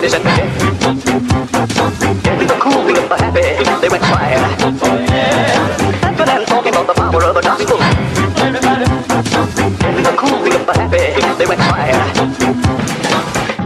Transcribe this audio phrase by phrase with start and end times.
[0.00, 0.18] The
[2.58, 2.82] cool
[3.18, 3.42] happy,
[3.82, 4.40] they went quiet.
[6.00, 7.76] Dancing and talking about the power of the gospel.
[10.16, 10.38] Cool
[10.72, 11.96] happy, they went quiet.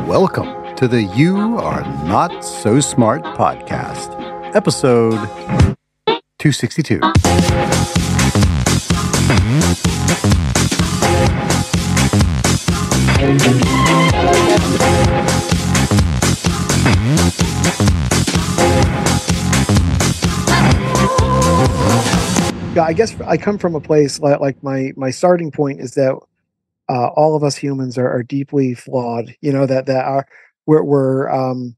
[0.09, 4.11] Welcome to the You Are Not So Smart podcast,
[4.57, 5.21] episode
[6.41, 7.74] 262.
[22.85, 26.19] I guess I come from a place like, like my my starting point is that
[26.91, 29.35] uh, all of us humans are, are deeply flawed.
[29.41, 30.27] You know that that are
[30.67, 31.77] we're we're um,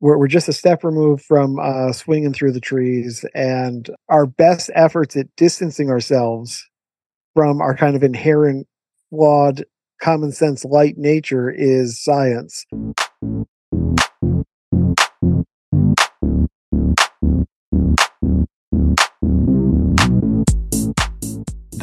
[0.00, 4.70] we're, we're just a step removed from uh, swinging through the trees, and our best
[4.74, 6.68] efforts at distancing ourselves
[7.34, 8.66] from our kind of inherent
[9.08, 9.64] flawed
[10.02, 12.66] common sense light nature is science.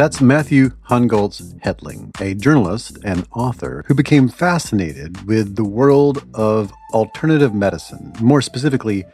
[0.02, 6.74] That's Matthew Hongoltz Hetling, a journalist and author who became fascinated with the world of
[6.92, 9.06] alternative medicine, more specifically,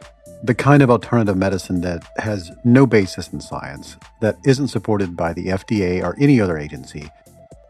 [0.42, 5.34] the kind of alternative medicine that has no basis in science, that isn't supported by
[5.34, 7.10] the FDA or any other agency,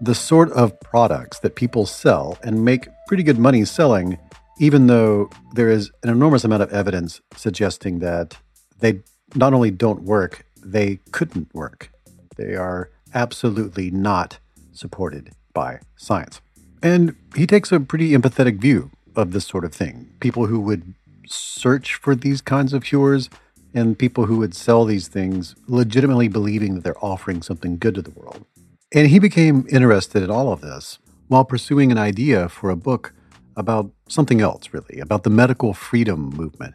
[0.01, 4.17] the sort of products that people sell and make pretty good money selling,
[4.61, 8.37] even though there is an enormous amount of evidence suggesting that
[8.79, 9.01] they
[9.35, 11.91] not only don't work, they couldn't work.
[12.37, 14.39] They are absolutely not
[14.73, 16.41] supported by science.
[16.83, 20.11] And he takes a pretty empathetic view of this sort of thing.
[20.21, 20.95] People who would
[21.27, 23.29] search for these kinds of cures
[23.75, 28.03] and people who would sell these things legitimately believing that they're offering something good to
[28.03, 28.45] the world.
[28.93, 30.99] And he became interested in all of this
[31.29, 33.13] while pursuing an idea for a book
[33.57, 36.75] about something else, really, about the medical freedom movement.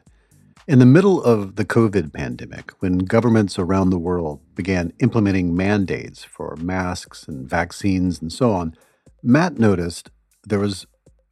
[0.65, 6.23] In the middle of the COVID pandemic, when governments around the world began implementing mandates
[6.23, 8.73] for masks and vaccines and so on,
[9.21, 10.09] Matt noticed
[10.45, 10.85] there was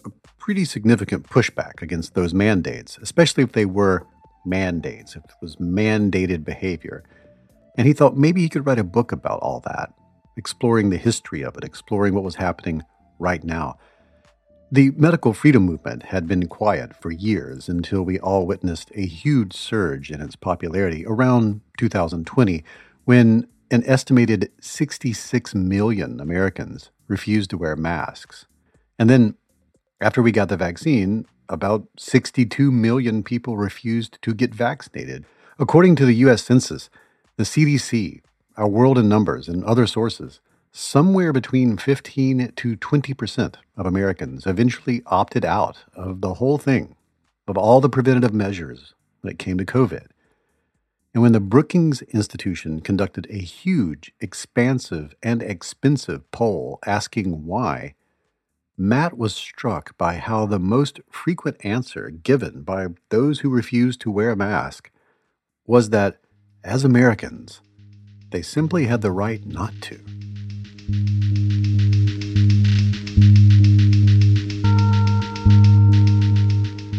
[0.06, 4.06] a pretty significant pushback against those mandates, especially if they were
[4.46, 7.02] mandates, if it was mandated behavior.
[7.78, 9.94] And he thought maybe he could write a book about all that,
[10.36, 12.84] exploring the history of it, exploring what was happening
[13.18, 13.78] right now.
[14.74, 19.52] The medical freedom movement had been quiet for years until we all witnessed a huge
[19.52, 22.64] surge in its popularity around 2020
[23.04, 28.46] when an estimated 66 million Americans refused to wear masks.
[28.98, 29.36] And then,
[30.00, 35.26] after we got the vaccine, about 62 million people refused to get vaccinated.
[35.60, 36.90] According to the US Census,
[37.36, 38.22] the CDC,
[38.56, 40.40] our world in numbers, and other sources,
[40.72, 46.96] somewhere between 15 to 20% of Americans eventually opted out of the whole thing,
[47.48, 50.08] of all the preventative measures when it came to COVID.
[51.14, 57.96] And when the Brookings Institution conducted a huge, expansive, and expensive poll asking why,
[58.78, 64.12] Matt was struck by how the most frequent answer given by those who refused to
[64.12, 64.90] wear a mask
[65.68, 66.18] was that,
[66.64, 67.60] as Americans,
[68.32, 70.00] they simply had the right not to.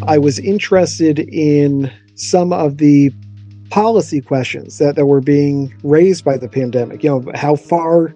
[0.07, 3.13] I was interested in some of the
[3.71, 7.03] policy questions that, that were being raised by the pandemic.
[7.03, 8.15] You know, how far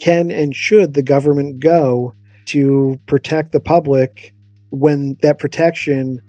[0.00, 2.14] can and should the government go
[2.46, 4.34] to protect the public
[4.70, 6.20] when that protection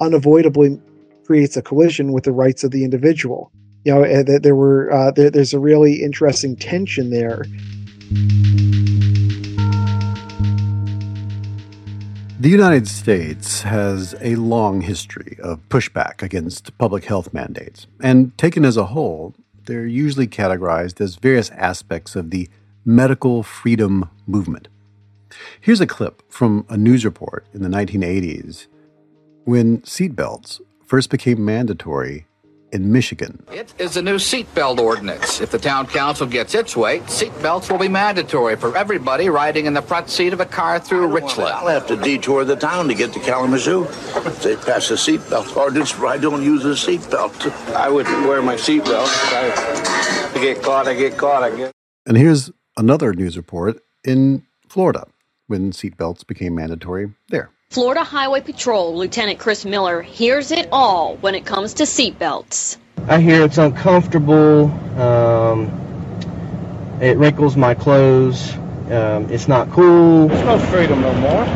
[0.00, 0.80] unavoidably
[1.24, 3.50] creates a collision with the rights of the individual?
[3.84, 7.44] You know, there were uh, there, there's a really interesting tension there.
[12.42, 18.64] The United States has a long history of pushback against public health mandates, and taken
[18.64, 19.34] as a whole,
[19.66, 22.48] they're usually categorized as various aspects of the
[22.84, 24.66] medical freedom movement.
[25.60, 28.66] Here's a clip from a news report in the 1980s
[29.44, 32.26] when seatbelts first became mandatory
[32.72, 33.44] in Michigan.
[33.52, 35.40] It is a new seatbelt ordinance.
[35.40, 39.74] If the town council gets its way, seatbelts will be mandatory for everybody riding in
[39.74, 41.50] the front seat of a car through Richland.
[41.50, 43.84] I'll have to detour the town to get to Kalamazoo.
[43.84, 47.74] If they pass a seatbelt ordinance I don't use a seatbelt.
[47.74, 49.06] I wouldn't wear my seatbelt.
[49.06, 51.72] If I get caught, I get caught, I guess.
[52.06, 55.06] And here's another news report in Florida
[55.46, 57.50] when seatbelts became mandatory there.
[57.72, 62.76] Florida Highway Patrol Lieutenant Chris Miller hears it all when it comes to seatbelts.
[63.08, 64.70] I hear it's uncomfortable.
[65.00, 65.68] Um,
[67.00, 68.52] it wrinkles my clothes.
[68.90, 70.28] Um, it's not cool.
[70.28, 71.46] There's no freedom no more.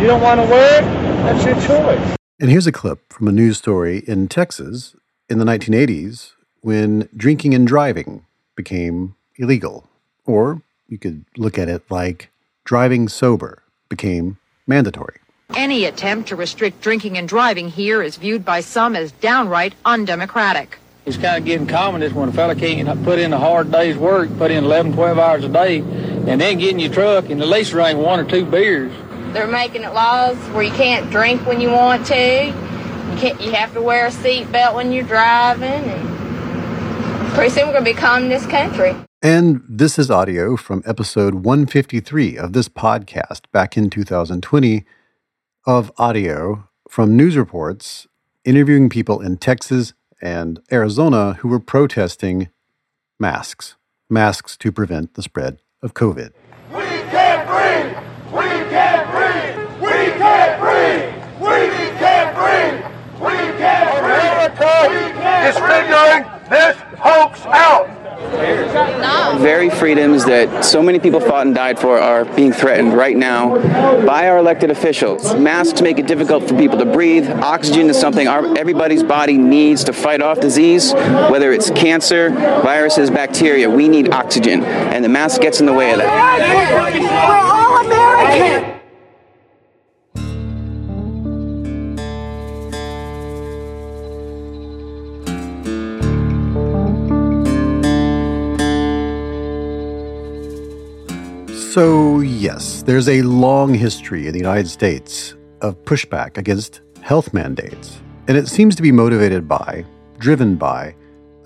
[0.00, 0.86] You don't want to wear it?
[0.86, 2.16] That's your choice.
[2.40, 4.96] And here's a clip from a news story in Texas
[5.28, 6.32] in the 1980s
[6.62, 8.24] when drinking and driving
[8.56, 9.86] became illegal.
[10.24, 12.30] Or you could look at it like
[12.64, 15.16] driving sober became mandatory.
[15.54, 20.78] Any attempt to restrict drinking and driving here is viewed by some as downright undemocratic.
[21.04, 23.96] It's kind of getting common is when a fella can't put in a hard day's
[23.96, 27.42] work, put in 11, 12 hours a day, and then get in your truck and
[27.42, 28.92] at least drink one or two beers.
[29.32, 32.46] They're making it laws where you can't drink when you want to.
[32.46, 33.40] You can't.
[33.40, 37.92] You have to wear a seatbelt when you're driving, and pretty soon we're going to
[37.92, 38.94] be communist country.
[39.24, 44.84] And this is audio from episode 153 of this podcast back in 2020
[45.64, 48.08] of audio from news reports
[48.44, 52.48] interviewing people in Texas and Arizona who were protesting
[53.20, 53.76] masks,
[54.10, 56.32] masks to prevent the spread of COVID.
[56.74, 57.96] We can't breathe!
[58.32, 59.80] We can't breathe!
[59.80, 61.14] We can't breathe!
[61.40, 62.84] We can't breathe!
[63.20, 64.34] We can't breathe!
[64.50, 68.01] America is figuring this hoax out!
[69.40, 73.56] Very freedoms that so many people fought and died for are being threatened right now
[74.04, 75.34] by our elected officials.
[75.34, 77.28] Masks make it difficult for people to breathe.
[77.28, 83.10] Oxygen is something our, everybody's body needs to fight off disease, whether it's cancer, viruses,
[83.10, 83.68] bacteria.
[83.68, 86.72] We need oxygen, and the mask gets in the way of that.
[86.92, 88.71] We're all American!
[101.72, 107.98] So, yes, there's a long history in the United States of pushback against health mandates,
[108.28, 109.86] and it seems to be motivated by,
[110.18, 110.94] driven by,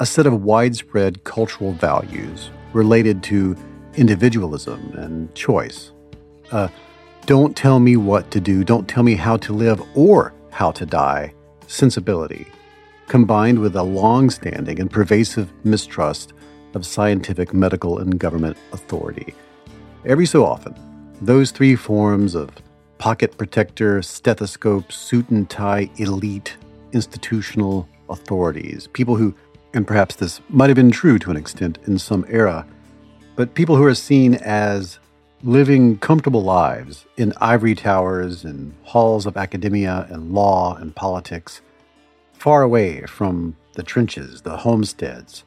[0.01, 3.57] a set of widespread cultural values related to
[3.95, 5.93] individualism and choice.
[6.51, 6.67] Uh,
[7.27, 10.85] don't tell me what to do, don't tell me how to live or how to
[10.85, 11.33] die
[11.69, 12.49] sensibility,
[13.07, 16.33] combined with a long standing and pervasive mistrust
[16.75, 19.33] of scientific, medical, and government authority.
[20.07, 20.73] Every so often,
[21.21, 22.51] those three forms of
[22.99, 26.57] pocket protector, stethoscope, suit and tie, elite,
[26.93, 29.35] institutional authorities, people who,
[29.75, 32.65] and perhaps this might have been true to an extent in some era,
[33.35, 35.01] but people who are seen as
[35.43, 41.63] living comfortable lives in ivory towers and halls of academia and law and politics,
[42.33, 45.43] far away from the trenches, the homesteads,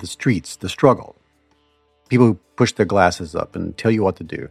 [0.00, 1.14] the streets, the struggle
[2.12, 4.46] people who push their glasses up and tell you what to do.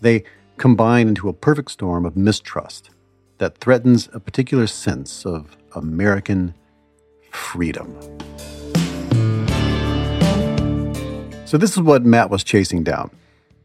[0.00, 0.22] They
[0.58, 2.90] combine into a perfect storm of mistrust
[3.38, 6.54] that threatens a particular sense of American
[7.32, 7.98] freedom.
[11.46, 13.10] So, this is what Matt was chasing down.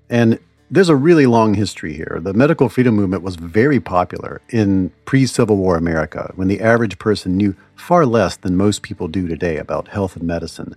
[0.10, 0.40] And
[0.72, 2.18] there's a really long history here.
[2.24, 6.98] The medical freedom movement was very popular in pre Civil War America when the average
[6.98, 10.76] person knew far less than most people do today about health and medicine.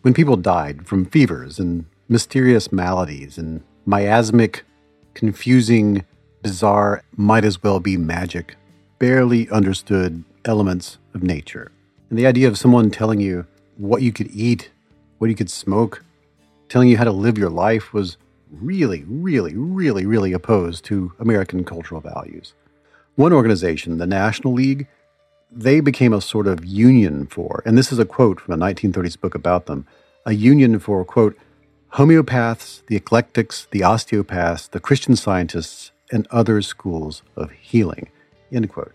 [0.00, 4.64] When people died from fevers and mysterious maladies and miasmic,
[5.14, 6.04] confusing,
[6.42, 8.56] bizarre, might as well be magic,
[8.98, 11.72] barely understood elements of nature.
[12.10, 13.46] And the idea of someone telling you
[13.76, 14.70] what you could eat,
[15.18, 16.04] what you could smoke,
[16.68, 18.16] telling you how to live your life was
[18.50, 22.54] really, really, really, really opposed to American cultural values.
[23.16, 24.86] One organization, the National League,
[25.50, 29.20] they became a sort of union for, and this is a quote from a 1930s
[29.20, 29.86] book about them,
[30.24, 31.36] a union for, quote,
[31.96, 38.10] homeopaths, the eclectics, the osteopaths, the Christian scientists, and other schools of healing.
[38.52, 38.92] End quote.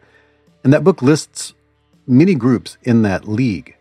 [0.64, 1.54] And that book lists
[2.08, 3.76] many groups in that league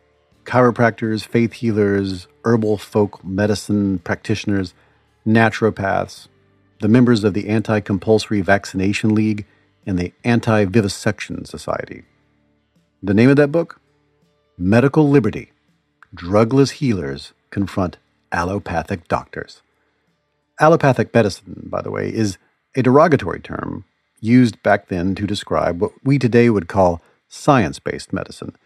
[0.44, 4.74] chiropractors, faith healers, herbal folk medicine practitioners,
[5.26, 6.26] naturopaths,
[6.80, 9.46] the members of the Anti Compulsory Vaccination League,
[9.86, 12.04] and the Anti Vivisection Society.
[13.02, 13.80] The name of that book?
[14.56, 15.52] Medical Liberty
[16.16, 17.98] Drugless Healers Confront
[18.32, 19.62] allopathic doctors.
[20.58, 22.38] Allopathic medicine, by the way, is
[22.76, 23.84] a derogatory term
[24.20, 28.56] used back then to describe what we today would call science based medicine,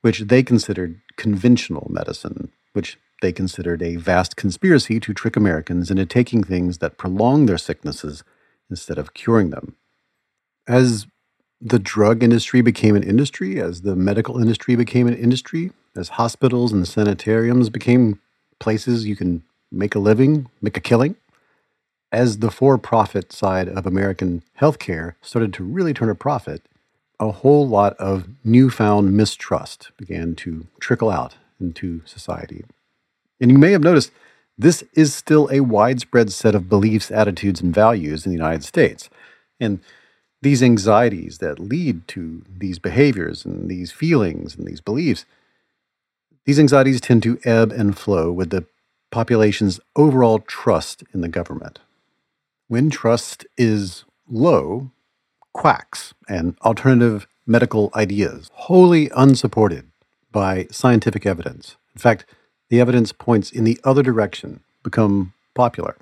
[0.00, 6.04] which they considered conventional medicine, which they considered a vast conspiracy to trick Americans into
[6.04, 8.24] taking things that prolong their sicknesses
[8.68, 9.76] instead of curing them.
[10.66, 11.06] As
[11.60, 16.72] the drug industry became an industry, as the medical industry became an industry, as hospitals
[16.72, 18.20] and sanitariums became
[18.58, 21.16] places you can make a living, make a killing,
[22.12, 26.62] as the for profit side of American healthcare started to really turn a profit,
[27.18, 32.64] a whole lot of newfound mistrust began to trickle out into society.
[33.40, 34.12] And you may have noticed
[34.56, 39.10] this is still a widespread set of beliefs, attitudes, and values in the United States.
[39.58, 39.80] And
[40.40, 45.24] these anxieties that lead to these behaviors and these feelings and these beliefs,
[46.44, 48.66] these anxieties tend to ebb and flow with the
[49.10, 51.78] population's overall trust in the government.
[52.68, 54.90] When trust is low,
[55.52, 59.90] quacks and alternative medical ideas, wholly unsupported
[60.32, 61.76] by scientific evidence.
[61.94, 62.26] In fact,
[62.70, 65.96] the evidence points in the other direction, become popular.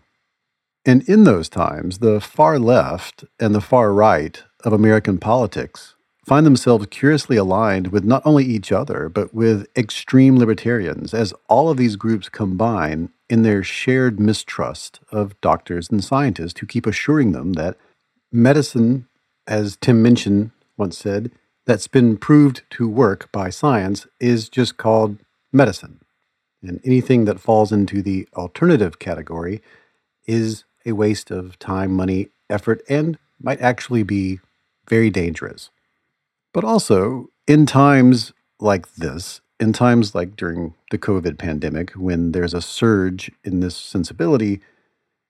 [0.84, 6.46] And in those times, the far left and the far right of American politics find
[6.46, 11.76] themselves curiously aligned with not only each other, but with extreme libertarians, as all of
[11.76, 17.54] these groups combine in their shared mistrust of doctors and scientists who keep assuring them
[17.54, 17.76] that
[18.30, 19.08] medicine,
[19.46, 21.30] as Tim Minchin once said,
[21.66, 25.18] that's been proved to work by science is just called
[25.52, 26.00] medicine.
[26.62, 29.60] And anything that falls into the alternative category
[30.26, 34.40] is a waste of time, money, effort, and might actually be
[34.88, 35.70] very dangerous.
[36.52, 42.54] But also, in times like this, in times like during the COVID pandemic, when there's
[42.54, 44.60] a surge in this sensibility,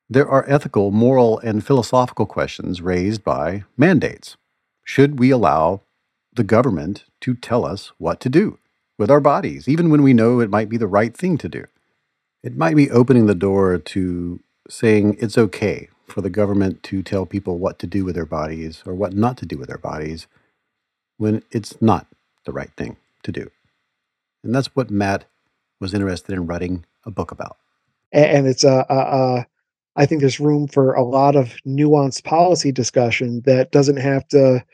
[0.08, 4.36] there are ethical, moral, and philosophical questions raised by mandates.
[4.84, 5.82] Should we allow
[6.34, 8.58] the government to tell us what to do?
[9.02, 11.64] with our bodies, even when we know it might be the right thing to do.
[12.44, 17.26] It might be opening the door to saying it's okay for the government to tell
[17.26, 20.28] people what to do with their bodies or what not to do with their bodies
[21.22, 22.08] when it's not
[22.46, 23.48] the right thing to do.
[24.42, 25.24] And that's what Matt
[25.78, 27.56] was interested in writing a book about.
[28.12, 29.46] And it's a, a, a
[29.94, 34.64] I think there's room for a lot of nuanced policy discussion that doesn't have to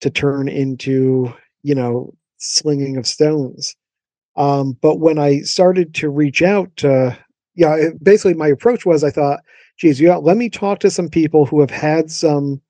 [0.00, 3.76] to turn into you know slinging of stones.
[4.36, 7.18] Um, but when I started to reach out, to,
[7.56, 9.40] yeah, basically my approach was I thought,
[9.76, 12.62] geez, yeah, let me talk to some people who have had some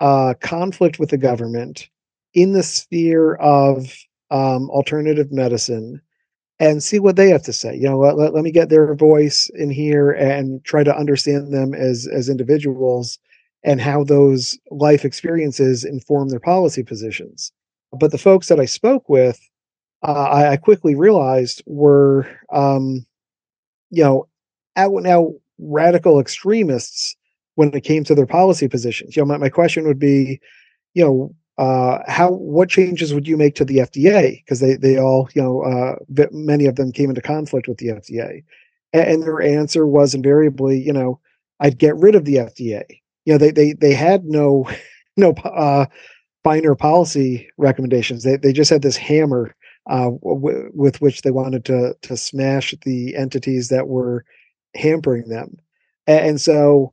[0.00, 1.88] uh, conflict with the government
[2.34, 3.92] in the sphere of
[4.30, 6.00] um, alternative medicine
[6.58, 7.74] and see what they have to say.
[7.74, 11.52] You know, let, let, let, me get their voice in here and try to understand
[11.52, 13.18] them as as individuals
[13.64, 17.52] and how those life experiences inform their policy positions.
[17.92, 19.38] But the folks that I spoke with,
[20.02, 23.06] uh, I, I, quickly realized were, um,
[23.90, 24.26] you know,
[24.76, 27.14] out and out radical extremists
[27.54, 29.14] when it came to their policy positions.
[29.14, 30.40] You know, my, my question would be,
[30.94, 34.42] you know, uh, how what changes would you make to the FDA?
[34.42, 35.96] Because they they all, you know, uh,
[36.30, 38.42] many of them came into conflict with the FDA,
[38.92, 41.20] and, and their answer was invariably, you know,
[41.60, 42.84] I'd get rid of the FDA.
[43.24, 44.68] You know, they they they had no
[45.16, 45.86] no uh,
[46.44, 48.24] finer policy recommendations.
[48.24, 49.54] They they just had this hammer
[49.88, 54.24] uh, w- with which they wanted to to smash the entities that were
[54.74, 55.56] hampering them.
[56.06, 56.92] And, and so,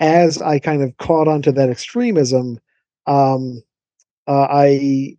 [0.00, 2.58] as I kind of caught onto that extremism,
[3.06, 3.62] um,
[4.26, 5.16] uh, I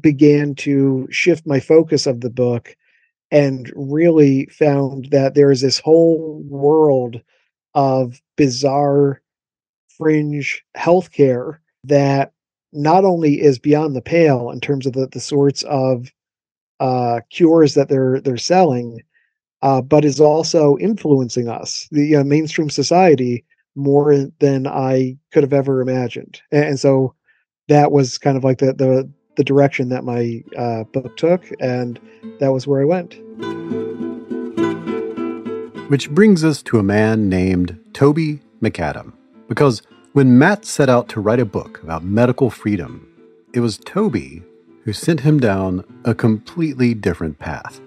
[0.00, 2.76] began to shift my focus of the book
[3.30, 7.20] and really found that there is this whole world
[7.74, 9.20] of bizarre
[9.96, 12.32] fringe healthcare that
[12.72, 16.10] not only is beyond the pale in terms of the, the sorts of
[16.80, 19.00] uh, cures that they're they're selling,
[19.62, 23.44] uh, but is also influencing us, the mainstream society,
[23.76, 26.40] more than I could have ever imagined.
[26.50, 27.14] And, and, so
[27.68, 32.00] that was kind of like the the, the direction that my uh, book took, and
[32.40, 33.14] that was where I went.
[35.90, 39.12] Which brings us to a man named Toby McAdam,
[39.48, 43.08] because when Matt set out to write a book about medical freedom,
[43.52, 44.42] it was Toby
[44.84, 47.80] who sent him down a completely different path.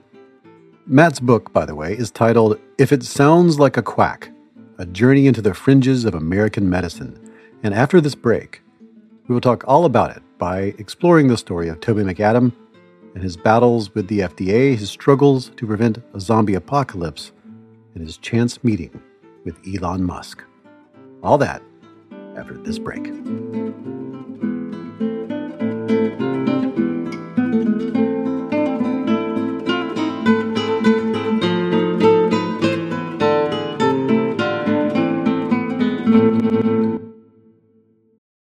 [0.86, 4.29] Matt's book, by the way, is titled If It Sounds Like a Quack
[4.77, 7.19] A Journey into the Fringes of American Medicine.
[7.62, 8.62] And after this break,
[9.27, 12.53] we will talk all about it by exploring the story of Toby McAdam
[13.13, 17.31] and his battles with the FDA, his struggles to prevent a zombie apocalypse,
[17.93, 19.01] and his chance meeting
[19.43, 20.43] with Elon Musk.
[21.24, 21.62] All that
[22.36, 23.07] after this break.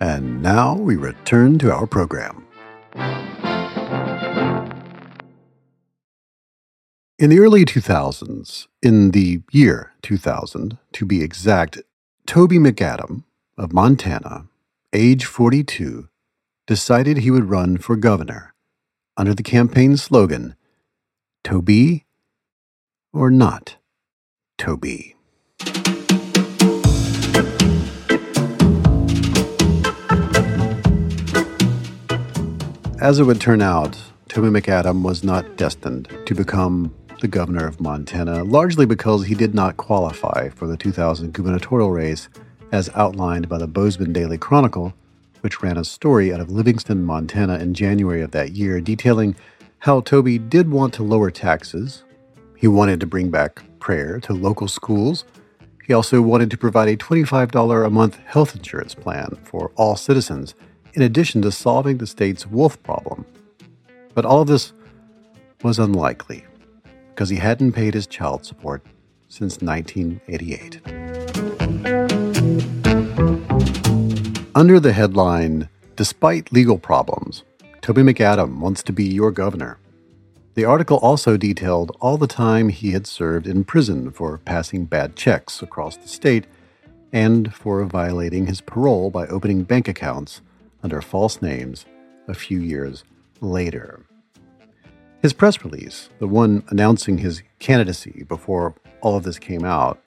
[0.00, 2.46] And now we return to our program.
[7.18, 11.80] In the early 2000s, in the year 2000 to be exact,
[12.26, 13.22] Toby McAdam
[13.56, 14.46] of Montana,
[14.92, 16.08] age 42,
[16.66, 18.54] decided he would run for governor
[19.16, 20.56] under the campaign slogan
[21.44, 22.04] Toby
[23.12, 23.76] or not
[24.58, 25.13] Toby.
[33.04, 33.98] As it would turn out,
[34.30, 39.54] Toby McAdam was not destined to become the governor of Montana, largely because he did
[39.54, 42.30] not qualify for the 2000 gubernatorial race
[42.72, 44.94] as outlined by the Bozeman Daily Chronicle,
[45.42, 49.36] which ran a story out of Livingston, Montana in January of that year detailing
[49.80, 52.04] how Toby did want to lower taxes.
[52.56, 55.26] He wanted to bring back prayer to local schools.
[55.86, 60.54] He also wanted to provide a $25 a month health insurance plan for all citizens
[60.94, 63.26] in addition to solving the state's wolf problem.
[64.14, 64.72] But all of this
[65.62, 66.44] was unlikely
[67.10, 68.84] because he hadn't paid his child support
[69.28, 70.80] since 1988.
[74.54, 77.44] Under the headline, Despite Legal Problems,
[77.80, 79.78] Toby McAdam wants to be your governor.
[80.54, 85.14] The article also detailed all the time he had served in prison for passing bad
[85.14, 86.46] checks across the state
[87.12, 90.40] and for violating his parole by opening bank accounts
[90.84, 91.86] under false names
[92.28, 93.02] a few years
[93.40, 94.04] later.
[95.22, 99.98] His press release, the one announcing his candidacy before all of this came out,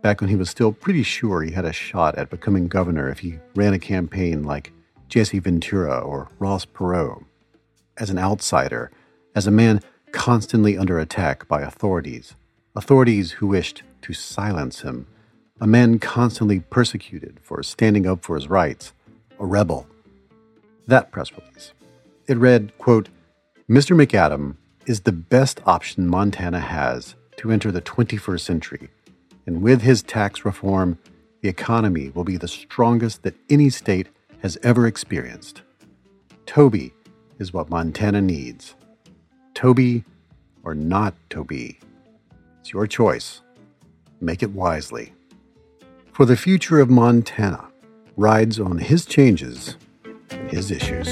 [0.00, 3.18] back when he was still pretty sure he had a shot at becoming governor if
[3.18, 4.72] he ran a campaign like
[5.08, 7.24] Jesse Ventura or Ross Perot,
[7.98, 8.92] as an outsider,
[9.34, 12.36] as a man constantly under attack by authorities,
[12.76, 15.08] authorities who wished to silence him,
[15.60, 18.92] a man constantly persecuted for standing up for his rights,
[19.40, 19.86] a rebel
[20.90, 21.72] that press release.
[22.26, 23.08] It read, quote,
[23.68, 23.96] Mr.
[23.96, 28.90] McAdam is the best option Montana has to enter the 21st century,
[29.46, 30.98] and with his tax reform,
[31.40, 34.08] the economy will be the strongest that any state
[34.42, 35.62] has ever experienced.
[36.46, 36.92] Toby
[37.38, 38.74] is what Montana needs.
[39.54, 40.04] Toby
[40.62, 41.78] or not Toby.
[42.60, 43.40] It's your choice.
[44.20, 45.14] Make it wisely.
[46.12, 47.68] For the future of Montana
[48.16, 49.76] rides on his changes
[50.50, 51.08] his issues.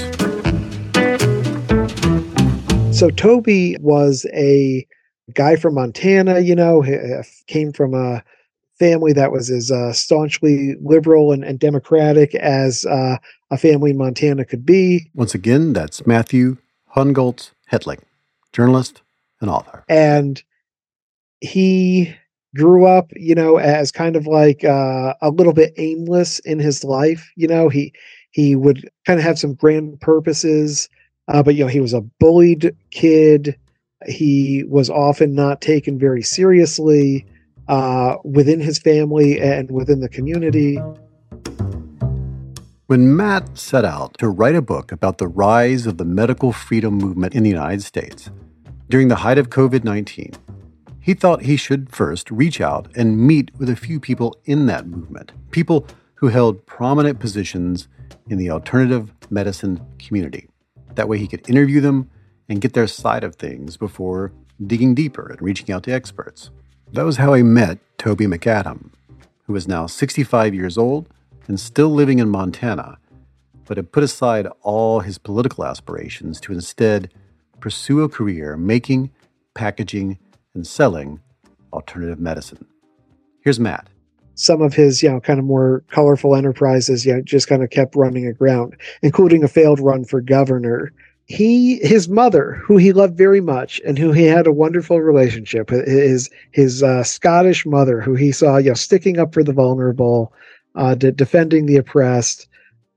[2.97, 4.85] So Toby was a
[5.33, 8.23] guy from Montana, you know, uh, came from a
[8.77, 13.17] family that was as uh, staunchly liberal and, and democratic as uh,
[13.51, 15.09] a family in Montana could be.
[15.13, 16.57] Once again, that's Matthew
[16.95, 18.01] Hongoltz Hetling,
[18.53, 19.01] journalist
[19.41, 19.83] and author.
[19.87, 20.41] And
[21.41, 22.15] he
[22.55, 26.83] grew up, you know, as kind of like uh, a little bit aimless in his
[26.83, 27.31] life.
[27.35, 27.93] You know, he
[28.31, 30.89] he would kind of have some grand purposes,
[31.27, 33.57] uh, but you know he was a bullied kid.
[34.07, 37.25] He was often not taken very seriously
[37.67, 40.79] uh, within his family and within the community.
[42.87, 46.95] When Matt set out to write a book about the rise of the medical freedom
[46.95, 48.31] movement in the United States
[48.89, 50.33] during the height of COVID 19,
[50.99, 54.87] he thought he should first reach out and meet with a few people in that
[54.87, 57.87] movement, people who held prominent positions
[58.29, 60.47] in the alternative medicine community.
[60.95, 62.09] That way, he could interview them
[62.47, 64.31] and get their side of things before
[64.65, 66.49] digging deeper and reaching out to experts.
[66.93, 68.91] That was how I met Toby McAdam,
[69.45, 71.07] who is now 65 years old
[71.47, 72.97] and still living in Montana,
[73.65, 77.11] but had put aside all his political aspirations to instead
[77.59, 79.11] pursue a career making,
[79.53, 80.17] packaging,
[80.53, 81.19] and selling
[81.71, 82.65] alternative medicine.
[83.41, 83.87] Here's Matt
[84.39, 87.69] some of his, you know, kind of more colorful enterprises, you know, just kind of
[87.69, 90.93] kept running aground, including a failed run for governor.
[91.25, 95.69] He, his mother, who he loved very much and who he had a wonderful relationship,
[95.69, 100.33] his his uh, Scottish mother, who he saw, you know, sticking up for the vulnerable,
[100.75, 102.47] uh, de- defending the oppressed,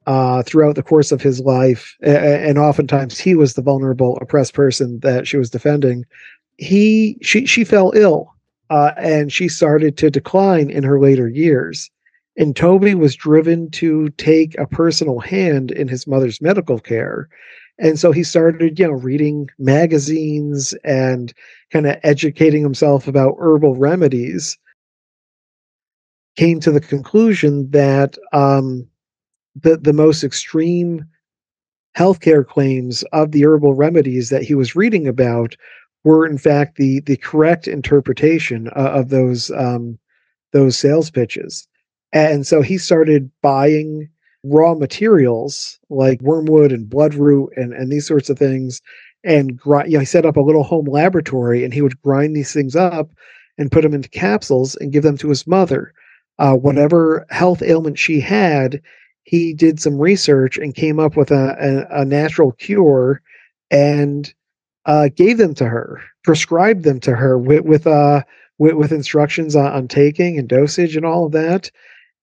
[0.07, 5.00] uh, throughout the course of his life, and oftentimes he was the vulnerable, oppressed person
[5.00, 6.05] that she was defending.
[6.57, 8.33] He, she, she fell ill
[8.73, 11.91] uh, and she started to decline in her later years.
[12.39, 17.29] And Toby was driven to take a personal hand in his mother's medical care.
[17.79, 21.35] And so he started, you know, reading magazines and
[21.71, 24.57] kind of educating himself about herbal remedies.
[26.39, 28.89] Came to the conclusion that um,
[29.55, 31.05] the the most extreme
[31.95, 35.57] healthcare claims of the herbal remedies that he was reading about
[36.05, 39.99] were in fact the the correct interpretation uh, of those um,
[40.53, 41.67] those sales pitches.
[42.12, 44.09] And so he started buying
[44.45, 48.83] raw materials like wormwood and bloodroot and, and these sorts of things
[49.25, 52.35] and grind, you know, he set up a little home laboratory and he would grind
[52.35, 53.11] these things up
[53.57, 55.93] and put them into capsules and give them to his mother.
[56.38, 58.81] Uh, whatever health ailment she had,
[59.25, 63.23] he did some research and came up with a, a, a natural cure
[63.71, 64.35] and
[64.87, 68.23] uh, gave them to her, prescribed them to her with with uh,
[68.59, 71.71] with, with instructions on, on, taking and dosage and all of that.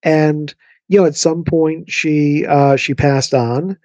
[0.04, 0.54] And
[0.88, 3.78] you know, at some point she uh, she passed on,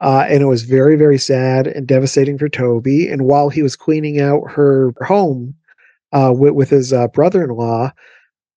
[0.00, 3.08] uh, and it was very very sad and devastating for Toby.
[3.08, 5.54] And while he was cleaning out her home
[6.12, 7.92] uh, with, with his uh, brother-in-law,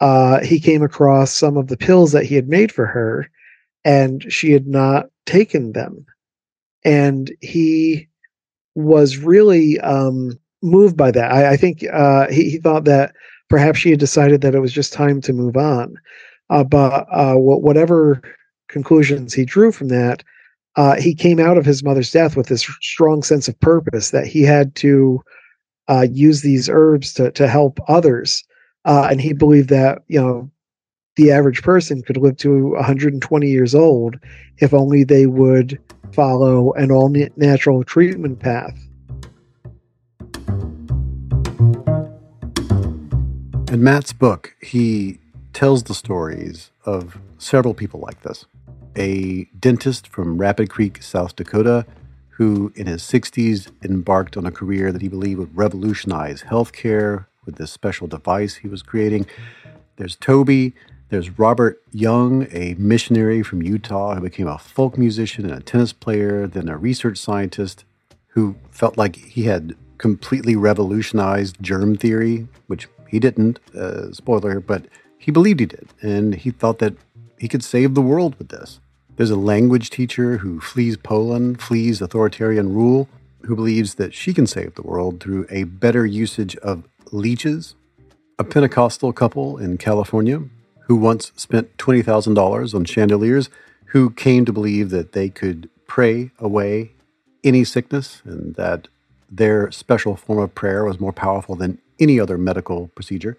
[0.01, 3.29] uh, he came across some of the pills that he had made for her,
[3.86, 6.05] and she had not taken them.
[6.84, 8.07] And he
[8.75, 11.31] was really um, moved by that.
[11.31, 13.13] I, I think uh, he, he, thought that
[13.49, 15.95] perhaps she had decided that it was just time to move on.
[16.49, 18.21] Uh, but uh, whatever
[18.67, 20.23] conclusions he drew from that,
[20.75, 24.25] uh, he came out of his mother's death with this strong sense of purpose that
[24.25, 25.21] he had to
[25.89, 28.43] uh, use these herbs to to help others,
[28.86, 30.49] uh, and he believed that you know
[31.17, 34.15] the average person could live to 120 years old
[34.60, 35.77] if only they would
[36.13, 38.78] follow an all natural treatment path.
[43.71, 45.19] In Matt's book, he
[45.54, 48.45] tells the stories of several people like this.
[48.97, 51.86] A dentist from Rapid Creek, South Dakota,
[52.32, 57.56] who in his 60s embarked on a career that he believed would revolutionize healthcare with
[57.56, 59.26] this special device he was creating.
[59.95, 60.74] There's Toby,
[61.12, 65.91] there's Robert Young, a missionary from Utah who became a folk musician and a tennis
[65.91, 67.84] player, then a research scientist
[68.28, 74.86] who felt like he had completely revolutionized germ theory, which he didn't, uh, spoiler, but
[75.17, 75.89] he believed he did.
[76.02, 76.93] And he thought that
[77.38, 78.80] he could save the world with this.
[79.17, 83.10] There's a language teacher who flees Poland, flees authoritarian rule,
[83.41, 87.76] who believes that she can save the world through a better usage of leeches.
[88.39, 90.43] A Pentecostal couple in California
[90.87, 93.49] who once spent $20,000 on chandeliers,
[93.85, 96.91] who came to believe that they could pray away
[97.43, 98.87] any sickness and that
[99.29, 103.37] their special form of prayer was more powerful than any other medical procedure.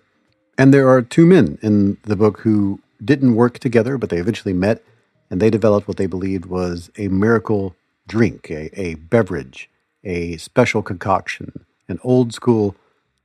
[0.58, 4.54] And there are two men in the book who didn't work together, but they eventually
[4.54, 4.82] met
[5.30, 7.74] and they developed what they believed was a miracle
[8.06, 9.70] drink, a, a beverage,
[10.04, 12.76] a special concoction, an old school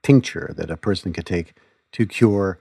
[0.03, 1.53] tincture that a person could take
[1.91, 2.59] to cure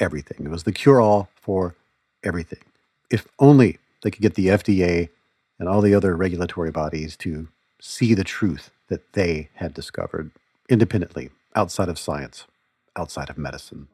[0.00, 0.44] everything.
[0.44, 1.76] It was the cure all for
[2.24, 2.60] everything.
[3.10, 5.10] If only they could get the FDA
[5.58, 7.48] and all the other regulatory bodies to
[7.80, 10.30] see the truth that they had discovered
[10.68, 12.46] independently, outside of science,
[12.96, 13.88] outside of medicine.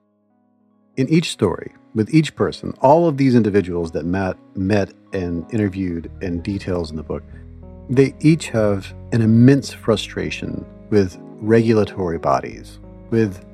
[0.96, 6.10] In each story, with each person, all of these individuals that Matt met and interviewed
[6.22, 7.22] in details in the book,
[7.90, 12.78] they each have an immense frustration with regulatory bodies,
[13.10, 13.44] with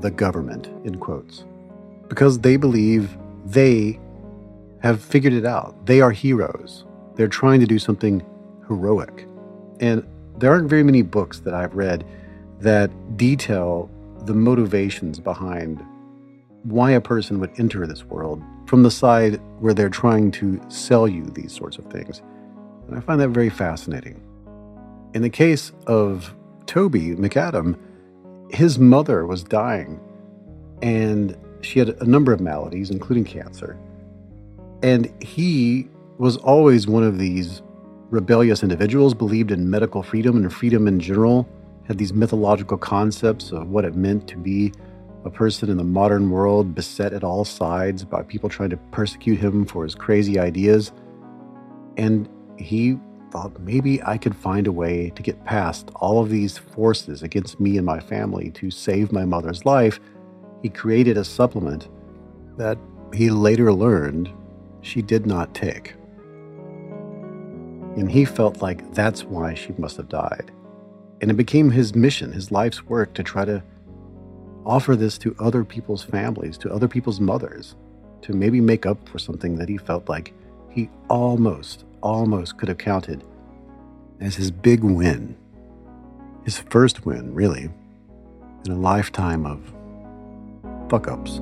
[0.00, 1.44] the government, in quotes
[2.10, 3.98] because they believe they
[4.82, 5.86] have figured it out.
[5.86, 6.84] They are heroes.
[7.14, 8.24] They're trying to do something
[8.66, 9.26] heroic.
[9.78, 12.04] And there aren't very many books that I've read
[12.58, 13.88] that detail
[14.24, 15.82] the motivations behind
[16.64, 21.06] why a person would enter this world from the side where they're trying to sell
[21.06, 22.22] you these sorts of things.
[22.88, 24.20] And I find that very fascinating.
[25.14, 26.34] In the case of
[26.66, 27.78] Toby McAdam,
[28.50, 30.00] his mother was dying,
[30.82, 33.78] and she had a number of maladies, including cancer.
[34.82, 37.62] And he was always one of these
[38.10, 41.48] rebellious individuals, believed in medical freedom and freedom in general,
[41.86, 44.72] had these mythological concepts of what it meant to be
[45.24, 49.38] a person in the modern world beset at all sides by people trying to persecute
[49.38, 50.92] him for his crazy ideas.
[51.96, 52.98] And he
[53.30, 57.60] thought maybe I could find a way to get past all of these forces against
[57.60, 60.00] me and my family to save my mother's life
[60.62, 61.88] he created a supplement
[62.56, 62.78] that
[63.12, 64.30] he later learned
[64.82, 65.94] she did not take.
[67.96, 70.50] And he felt like that's why she must have died.
[71.20, 73.62] And it became his mission, his life's work to try to
[74.64, 77.74] offer this to other people's families, to other people's mothers,
[78.22, 80.32] to maybe make up for something that he felt like
[80.70, 83.24] he almost, almost could have counted
[84.20, 85.36] as his big win.
[86.44, 87.70] His first win, really,
[88.64, 89.74] in a lifetime of
[90.90, 91.40] fuck ups.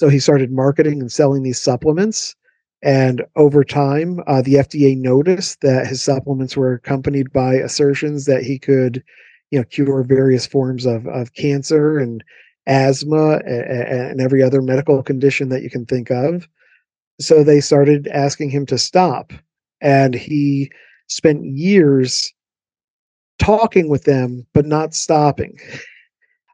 [0.00, 2.34] So he started marketing and selling these supplements.
[2.82, 8.42] And over time, uh, the FDA noticed that his supplements were accompanied by assertions that
[8.42, 9.04] he could,
[9.50, 12.24] you know, cure various forms of, of cancer and
[12.66, 16.48] asthma and, and every other medical condition that you can think of.
[17.20, 19.34] So they started asking him to stop.
[19.82, 20.70] And he
[21.08, 22.32] spent years
[23.38, 25.58] talking with them, but not stopping.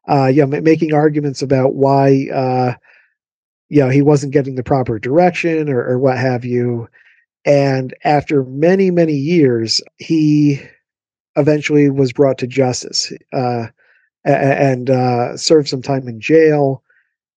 [0.08, 2.74] Uh, yeah, making arguments about why uh,
[3.68, 6.88] you know he wasn't getting the proper direction or, or what have you
[7.44, 10.60] and after many many years he
[11.36, 13.66] eventually was brought to justice uh,
[14.24, 16.82] and uh, served some time in jail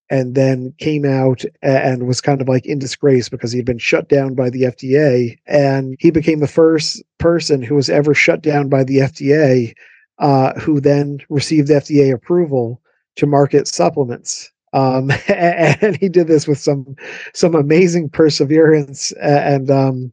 [0.10, 3.77] and then came out and was kind of like in disgrace because he had been
[3.77, 5.38] shut down by the FDA.
[5.45, 9.75] And he became the first person who was ever shut down by the FDA,
[10.19, 12.82] uh, who then received FDA approval
[13.15, 16.95] to market supplements um, and he did this with some
[17.34, 20.12] some amazing perseverance and um,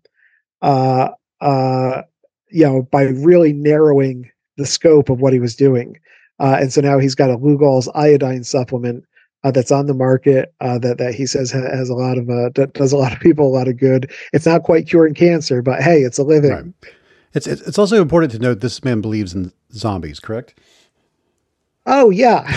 [0.62, 2.02] uh, uh,
[2.50, 5.98] you know by really narrowing the scope of what he was doing.
[6.38, 9.04] Uh, and so now he's got a Lugol's iodine supplement
[9.42, 12.28] uh, that's on the market uh, that that he says ha- has a lot of
[12.28, 14.10] uh, does a lot of people a lot of good.
[14.32, 16.50] It's not quite curing cancer, but hey, it's a living.
[16.50, 16.92] Right.
[17.36, 20.58] It's it's also important to note this man believes in zombies, correct?
[21.84, 22.44] Oh yeah.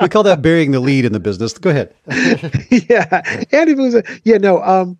[0.00, 1.56] we call that burying the lead in the business.
[1.56, 1.94] Go ahead.
[2.70, 4.62] yeah, Andy was yeah no.
[4.62, 4.98] Um,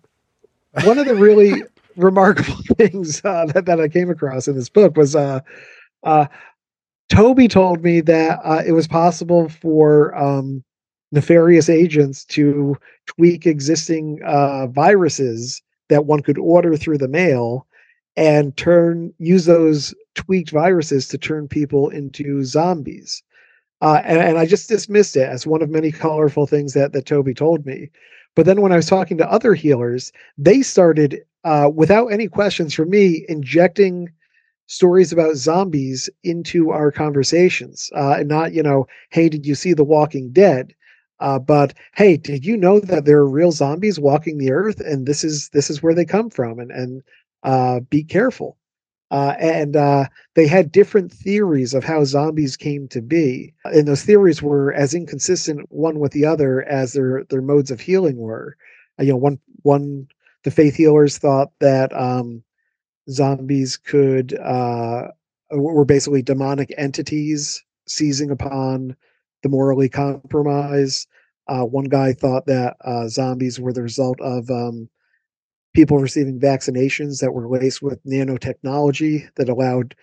[0.85, 1.63] one of the really
[1.95, 5.41] remarkable things uh, that that I came across in this book was uh,
[6.01, 6.25] uh,
[7.09, 10.63] Toby told me that uh, it was possible for um,
[11.11, 17.67] nefarious agents to tweak existing uh, viruses that one could order through the mail
[18.15, 23.23] and turn use those tweaked viruses to turn people into zombies.
[23.81, 27.05] Uh, and, and, I just dismissed it as one of many colorful things that that
[27.05, 27.89] Toby told me.
[28.35, 32.73] But then when I was talking to other healers, they started uh, without any questions
[32.73, 34.09] from me injecting
[34.67, 39.73] stories about zombies into our conversations, uh, and not you know, hey, did you see
[39.73, 40.73] The Walking Dead?
[41.23, 45.07] Uh, but hey, did you know that there are real zombies walking the earth, and
[45.07, 47.03] this is this is where they come from, and and
[47.43, 48.57] uh, be careful.
[49.11, 50.05] Uh, and uh,
[50.35, 54.95] they had different theories of how zombies came to be, and those theories were as
[54.95, 58.57] inconsistent one with the other as their their modes of healing were.
[58.99, 60.07] Uh, you know, one one
[60.43, 62.43] the faith healers thought that um,
[63.09, 65.09] zombies could uh,
[65.51, 68.95] were basically demonic entities seizing upon
[69.43, 71.07] the morally compromised.
[71.47, 74.89] Uh, one guy thought that uh, zombies were the result of um,
[75.73, 79.95] people receiving vaccinations that were laced with nanotechnology that allowed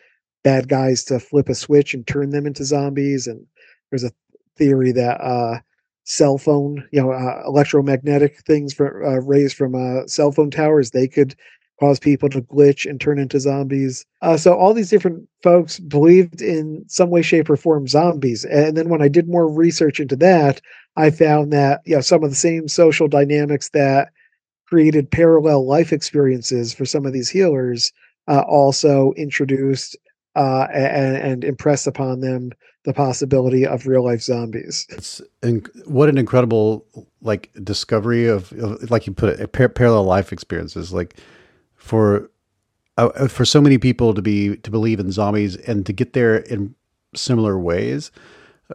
[0.42, 3.26] bad guys to flip a switch and turn them into zombies.
[3.26, 3.46] And
[3.90, 4.12] there's a
[4.56, 5.60] theory that uh,
[6.04, 10.90] cell phone, you know, uh, electromagnetic things for, uh, raised from uh, cell phone towers,
[10.90, 11.34] they could
[11.80, 14.04] cause people to glitch and turn into zombies.
[14.20, 18.44] Uh, so all these different folks believed in some way, shape, or form zombies.
[18.44, 20.60] And then when I did more research into that,
[20.96, 24.10] I found that you know some of the same social dynamics that
[24.66, 27.92] created parallel life experiences for some of these healers,
[28.28, 29.96] uh, also introduced
[30.36, 32.50] uh, and, and impressed upon them
[32.84, 34.86] the possibility of real life zombies.
[34.90, 36.86] It's and what an incredible
[37.20, 40.92] like discovery of, of like you put it, par- parallel life experiences.
[40.92, 41.16] Like
[41.80, 42.30] for
[42.96, 46.36] uh, for so many people to be to believe in zombies and to get there
[46.36, 46.74] in
[47.14, 48.12] similar ways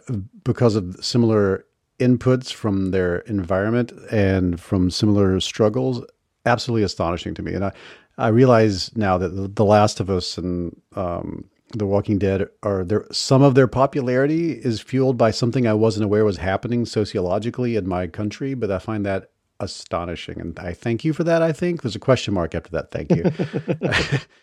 [0.10, 1.66] uh, because of similar
[2.00, 6.04] inputs from their environment and from similar struggles
[6.46, 7.54] absolutely astonishing to me.
[7.54, 7.72] And i
[8.18, 12.84] i realize now that the, the last of us and um, the walking dead are
[12.84, 17.76] there some of their popularity is fueled by something i wasn't aware was happening sociologically
[17.76, 21.52] in my country but i find that astonishing and i thank you for that i
[21.52, 21.82] think.
[21.82, 23.24] There's a question mark after that thank you.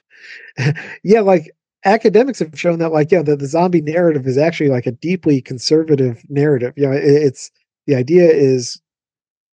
[1.03, 1.51] Yeah like
[1.85, 5.41] academics have shown that like yeah the, the zombie narrative is actually like a deeply
[5.41, 6.73] conservative narrative.
[6.77, 7.51] You know it, it's
[7.87, 8.81] the idea is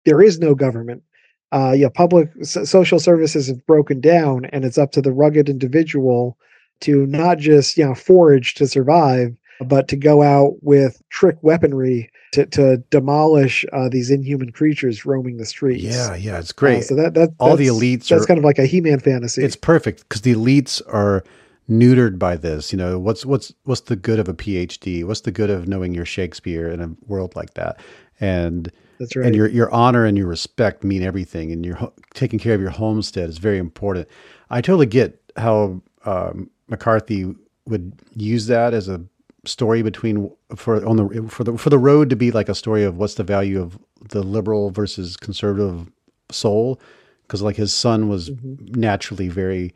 [0.06, 1.04] there is no government.
[1.52, 5.50] Uh yeah public so, social services have broken down and it's up to the rugged
[5.50, 6.38] individual
[6.82, 9.36] to not just you know forage to survive
[9.66, 15.38] but to go out with trick weaponry to, to demolish uh, these inhuman creatures roaming
[15.38, 15.84] the streets.
[15.84, 16.80] Yeah, yeah, it's great.
[16.80, 19.44] Uh, so that that all the elites that's are, kind of like a He-Man fantasy.
[19.44, 21.24] It's perfect because the elites are
[21.70, 22.72] neutered by this.
[22.72, 25.04] You know, what's what's what's the good of a PhD?
[25.04, 27.80] What's the good of knowing your Shakespeare in a world like that?
[28.20, 29.26] And That's right.
[29.26, 32.72] and your your honor and your respect mean everything, and your taking care of your
[32.72, 34.08] homestead is very important.
[34.50, 37.36] I totally get how um, McCarthy
[37.66, 39.02] would use that as a
[39.46, 42.84] story between for on the for the for the road to be like a story
[42.84, 43.80] of what's the value of
[44.10, 45.90] the liberal versus conservative
[46.32, 46.80] soul
[47.24, 48.80] because like his son was mm-hmm.
[48.80, 49.74] naturally very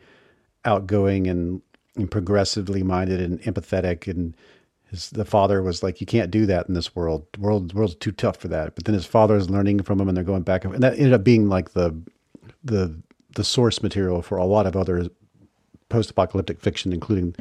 [0.66, 1.62] outgoing and,
[1.96, 4.36] and progressively minded and empathetic and
[4.90, 7.26] his the father was like you can't do that in this world.
[7.34, 8.76] The world the world's too tough for that.
[8.76, 11.14] But then his father is learning from him and they're going back and that ended
[11.14, 11.96] up being like the
[12.64, 12.96] the
[13.36, 15.08] the source material for a lot of other
[15.94, 17.36] post-apocalyptic fiction including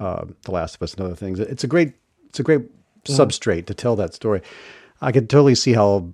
[0.00, 1.92] uh, the last of us and other things it's a great
[2.28, 2.62] it's a great
[3.04, 4.40] substrate to tell that story
[5.00, 6.08] i could totally see how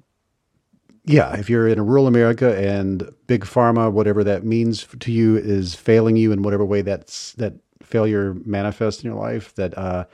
[1.07, 5.36] yeah, if you're in a rural America and big pharma, whatever that means to you,
[5.36, 10.07] is failing you in whatever way that's that failure manifests in your life, that uh,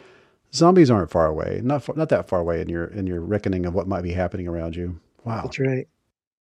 [0.53, 3.67] zombies aren't far away, not far, not that far away in your in your reckoning
[3.67, 4.99] of what might be happening around you.
[5.25, 5.87] Wow, That's right.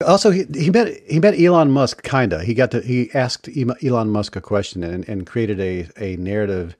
[0.05, 2.03] Also, he, he met he met Elon Musk.
[2.03, 3.49] Kinda, he got to he asked
[3.83, 6.75] Elon Musk a question and, and created a a narrative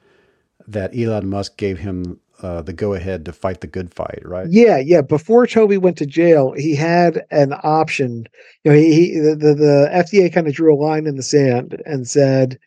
[0.67, 4.22] that Elon Musk gave him uh, the go ahead to fight the good fight.
[4.24, 4.47] Right?
[4.49, 5.01] Yeah, yeah.
[5.01, 8.26] Before Toby went to jail, he had an option.
[8.63, 11.24] You know, he, he the, the the FDA kind of drew a line in the
[11.24, 12.57] sand and said,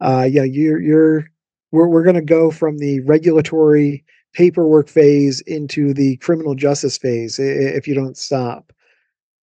[0.00, 1.30] uh, "Yeah, you're you're
[1.70, 7.38] we're we're going to go from the regulatory paperwork phase into the criminal justice phase
[7.38, 8.72] if you don't stop."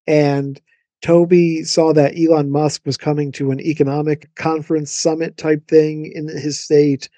[0.07, 0.59] And
[1.01, 6.27] Toby saw that Elon Musk was coming to an economic conference summit type thing in
[6.27, 7.09] his state.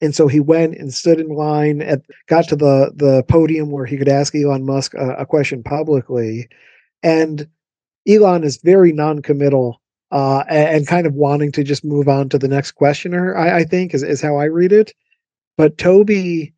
[0.00, 3.86] And so he went and stood in line at got to the the podium where
[3.86, 6.48] he could ask Elon Musk a, a question publicly.
[7.02, 7.48] And
[8.06, 9.80] Elon is very non-committal
[10.10, 13.60] uh, a- and, kind of wanting to just move on to the next questioner, I,
[13.60, 14.92] I think, is, is how I read it.
[15.56, 16.52] But Toby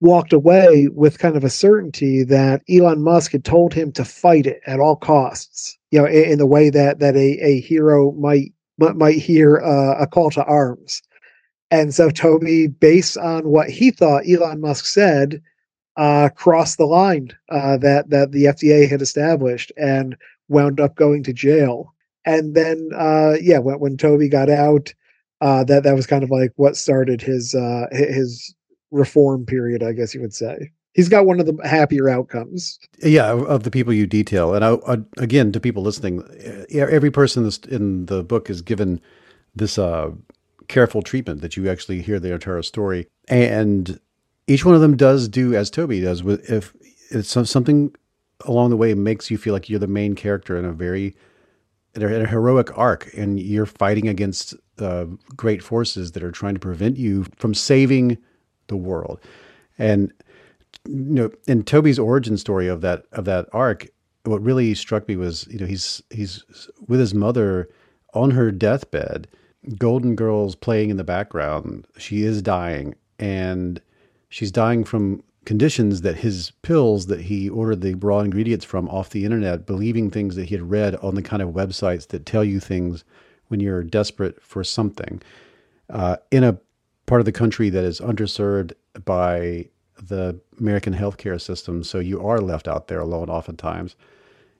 [0.00, 4.46] walked away with kind of a certainty that Elon Musk had told him to fight
[4.46, 5.76] it at all costs.
[5.90, 9.96] You know, in, in the way that that a, a hero might might hear uh,
[9.98, 11.02] a call to arms.
[11.70, 15.42] And so Toby, based on what he thought Elon Musk said,
[15.96, 20.16] uh, crossed the line uh, that that the FDA had established and
[20.48, 21.92] wound up going to jail.
[22.24, 24.94] And then, uh, yeah, when, when Toby got out,
[25.40, 28.54] uh, that that was kind of like what started his uh, his
[28.90, 30.72] reform period, I guess you would say.
[30.94, 32.78] He's got one of the happier outcomes.
[33.02, 36.24] Yeah, of, the people you detail, and I, I, again to people listening,
[36.70, 39.00] every person in the book is given
[39.54, 40.10] this uh,
[40.66, 44.00] careful treatment that you actually hear their entire story, and
[44.46, 46.24] each one of them does do as Toby does.
[46.24, 46.74] With if
[47.10, 47.94] it's something
[48.44, 51.14] along the way makes you feel like you're the main character in a very
[51.94, 56.60] in a heroic arc, and you're fighting against uh, great forces that are trying to
[56.60, 58.18] prevent you from saving
[58.68, 59.20] the world,
[59.78, 60.12] and
[60.86, 63.88] you know, in Toby's origin story of that of that arc,
[64.24, 66.44] what really struck me was, you know, he's he's
[66.86, 67.68] with his mother
[68.14, 69.28] on her deathbed,
[69.78, 71.86] Golden Girls playing in the background.
[71.98, 73.80] She is dying, and
[74.28, 79.10] she's dying from conditions that his pills that he ordered the raw ingredients from off
[79.10, 82.44] the internet, believing things that he had read on the kind of websites that tell
[82.44, 83.04] you things
[83.48, 85.22] when you're desperate for something,
[85.88, 86.58] uh, in a
[87.08, 88.72] part of the country that is underserved
[89.04, 89.68] by
[90.00, 91.82] the American healthcare system.
[91.82, 93.96] So you are left out there alone oftentimes.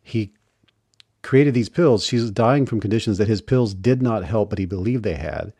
[0.02, 0.32] He
[1.22, 2.04] created these pills.
[2.04, 5.52] She's dying from conditions that his pills did not help, but he believed they had.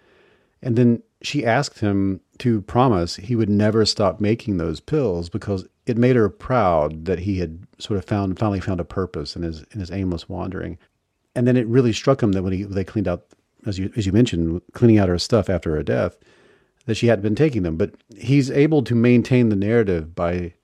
[0.62, 5.66] And then she asked him to promise he would never stop making those pills because
[5.86, 9.42] it made her proud that he had sort of found finally found a purpose in
[9.42, 10.78] his in his aimless wandering.
[11.34, 13.26] And then it really struck him that when he they cleaned out
[13.66, 16.18] as you as you mentioned, cleaning out her stuff after her death,
[16.88, 17.76] that she hadn't been taking them.
[17.76, 20.54] But he's able to maintain the narrative by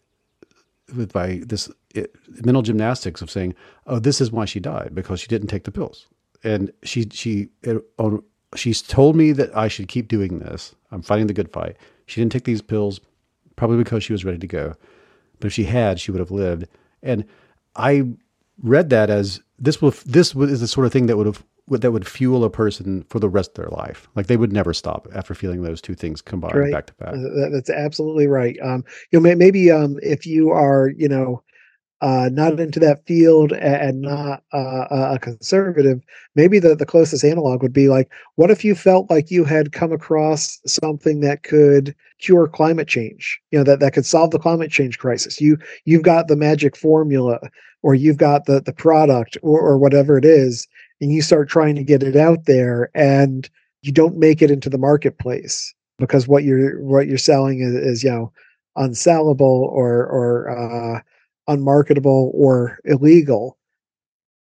[1.13, 2.17] by this it,
[2.47, 3.55] mental gymnastics of saying,
[3.87, 6.07] "Oh, this is why she died because she didn't take the pills."
[6.43, 8.23] And she she eh, on,
[8.57, 10.75] she's told me that I should keep doing this.
[10.91, 11.77] I'm fighting the good fight.
[12.07, 13.01] She didn't take these pills
[13.57, 14.75] probably because she was ready to go.
[15.41, 16.67] But if she had, she would have lived.
[17.03, 17.27] And
[17.77, 18.09] I
[18.63, 21.93] read that as this will this is the sort of thing that would have that
[21.93, 24.09] would fuel a person for the rest of their life.
[24.15, 26.73] Like they would never stop after feeling those two things combined right.
[26.73, 27.15] back to back.
[27.53, 28.57] That's absolutely right.
[28.63, 31.43] Um, you know, maybe um, if you are, you know,
[32.03, 36.03] uh, not into that field and not uh, a a conservative,
[36.35, 39.73] maybe the, the closest analog would be like, what if you felt like you had
[39.73, 43.41] come across something that could cure climate change?
[43.53, 45.41] You know, that, that could solve the climate change crisis.
[45.41, 47.39] You you've got the magic formula,
[47.85, 50.67] or you've got the the product, or, or whatever it is,
[51.03, 53.51] and you start trying to get it out there, and
[53.83, 58.03] you don't make it into the marketplace because what you're what you're selling is, is
[58.03, 58.33] you know
[58.79, 61.01] unsellable or or uh,
[61.47, 63.59] unmarketable or illegal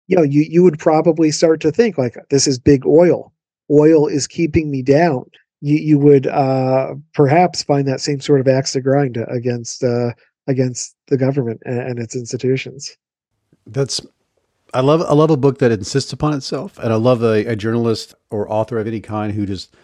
[0.07, 3.33] you know you you would probably start to think like this is big oil.
[3.71, 5.25] Oil is keeping me down.
[5.61, 10.11] You you would uh, perhaps find that same sort of axe to grind against uh,
[10.47, 12.95] against the government and, and its institutions
[13.71, 14.01] that's
[14.73, 17.55] I love I love a book that insists upon itself, and I love a, a,
[17.55, 19.75] journalist or author of any kind who just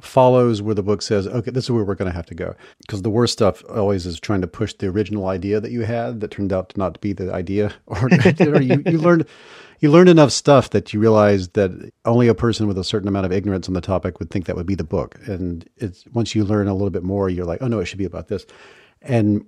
[0.00, 2.54] follows where the book says, okay, this is where we're going to have to go.
[2.80, 6.20] Because the worst stuff always is trying to push the original idea that you had
[6.20, 8.10] that turned out to not be the idea, or,
[8.60, 9.26] you, you learned
[9.80, 13.26] you learned enough stuff that you realize that only a person with a certain amount
[13.26, 15.18] of ignorance on the topic would think that would be the book.
[15.26, 17.98] And it's once you learn a little bit more, you're like, oh no, it should
[17.98, 18.46] be about this.
[19.02, 19.44] And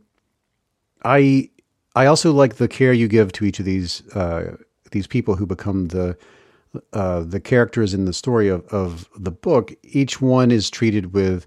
[1.05, 1.51] I
[1.97, 4.57] I also like the care you give to each of these uh,
[4.92, 6.16] these people who become the
[6.92, 11.47] uh, the characters in the story of, of the book, each one is treated with,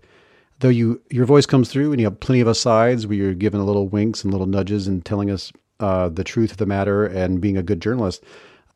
[0.60, 3.62] though you your voice comes through and you have plenty of asides where you're given
[3.62, 7.06] a little winks and little nudges and telling us uh, the truth of the matter
[7.06, 8.24] and being a good journalist.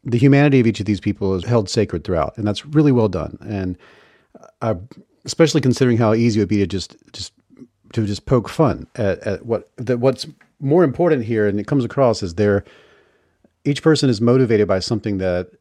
[0.03, 3.07] The humanity of each of these people is held sacred throughout, and that's really well
[3.09, 3.37] done.
[3.41, 3.77] And
[4.61, 4.75] uh,
[5.25, 7.33] especially considering how easy it would be to just just
[7.93, 10.27] to just poke fun at, at what that what's
[10.63, 12.63] more important here, and it comes across is they're
[13.65, 15.51] each person is motivated by something that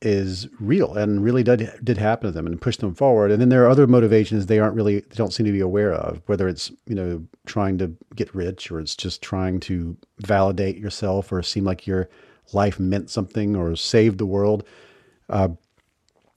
[0.00, 3.30] is real and really did did happen to them and push them forward.
[3.30, 5.92] And then there are other motivations they aren't really they don't seem to be aware
[5.92, 10.78] of, whether it's you know trying to get rich or it's just trying to validate
[10.78, 12.08] yourself or seem like your
[12.52, 14.64] life meant something or save the world.
[15.28, 15.48] Uh,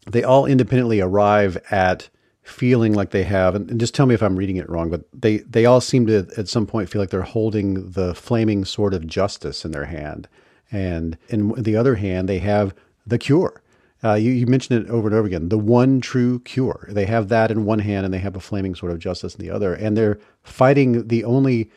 [0.10, 2.10] they all independently arrive at
[2.44, 5.38] feeling like they have, and, just tell me if I'm reading it wrong, but they
[5.40, 9.08] they all seem to at some point feel like they're holding the flaming sword of
[9.08, 10.28] justice in their hand.
[10.72, 12.74] And in the other hand, they have
[13.06, 13.62] the cure.
[14.04, 15.50] Uh, you, you, mentioned it over and over again.
[15.50, 16.88] The one true cure.
[16.90, 19.46] They have that in one hand, and they have a flaming sword of justice in
[19.46, 21.70] the other, and they're fighting the only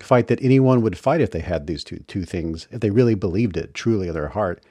[0.00, 3.14] fight that anyone would fight if they had these two two things, if they really
[3.14, 4.64] believed it truly in their heart.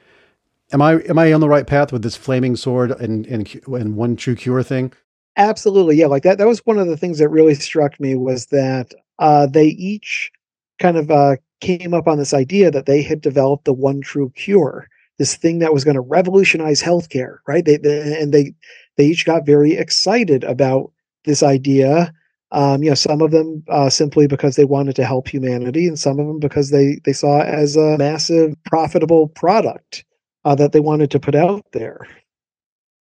[0.72, 3.94] Am I am I on the right path with this flaming sword and and and
[3.94, 4.92] one true cure thing?
[5.38, 6.06] Absolutely, yeah.
[6.06, 6.38] Like that.
[6.38, 10.32] That was one of the things that really struck me was that uh, they each
[10.80, 14.30] kind of uh, came up on this idea that they had developed the one true
[14.36, 17.64] cure this thing that was going to revolutionize healthcare, right?
[17.64, 18.54] They, they, and they
[18.96, 20.92] they each got very excited about
[21.24, 22.12] this idea.
[22.52, 25.98] Um, you know, some of them uh, simply because they wanted to help humanity, and
[25.98, 30.04] some of them because they they saw it as a massive profitable product
[30.44, 32.06] uh, that they wanted to put out there.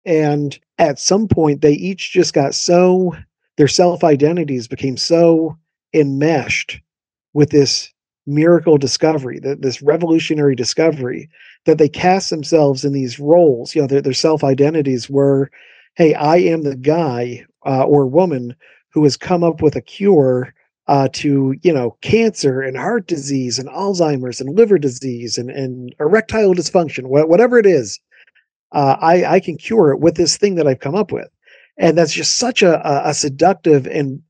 [0.05, 3.15] And at some point, they each just got so
[3.57, 5.57] their self identities became so
[5.93, 6.79] enmeshed
[7.33, 7.91] with this
[8.25, 11.29] miracle discovery, that this revolutionary discovery,
[11.65, 13.75] that they cast themselves in these roles.
[13.75, 15.51] You know, their, their self identities were,
[15.95, 18.55] hey, I am the guy uh, or woman
[18.93, 20.53] who has come up with a cure
[20.87, 25.95] uh, to you know cancer and heart disease and Alzheimer's and liver disease and, and
[25.99, 27.99] erectile dysfunction, wh- whatever it is.
[28.71, 31.29] Uh, I, I can cure it with this thing that I've come up with.
[31.77, 34.21] And that's just such a, a, seductive and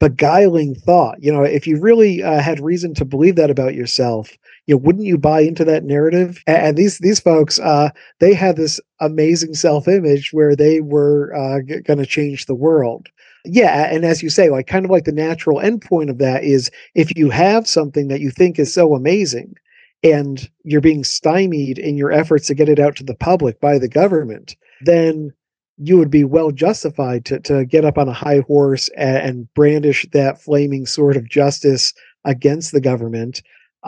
[0.00, 1.22] beguiling thought.
[1.22, 4.36] You know, if you really uh, had reason to believe that about yourself,
[4.66, 6.42] you know, wouldn't you buy into that narrative?
[6.46, 11.34] And, and these these folks, uh, they had this amazing self image where they were
[11.34, 13.08] uh, g- going to change the world.
[13.44, 16.70] Yeah, and as you say, like kind of like the natural endpoint of that is
[16.94, 19.54] if you have something that you think is so amazing,
[20.02, 23.78] and you're being stymied in your efforts to get it out to the public by
[23.78, 25.32] the government, then
[25.78, 29.54] you would be well justified to, to get up on a high horse and, and
[29.54, 31.92] brandish that flaming sword of justice
[32.24, 33.42] against the government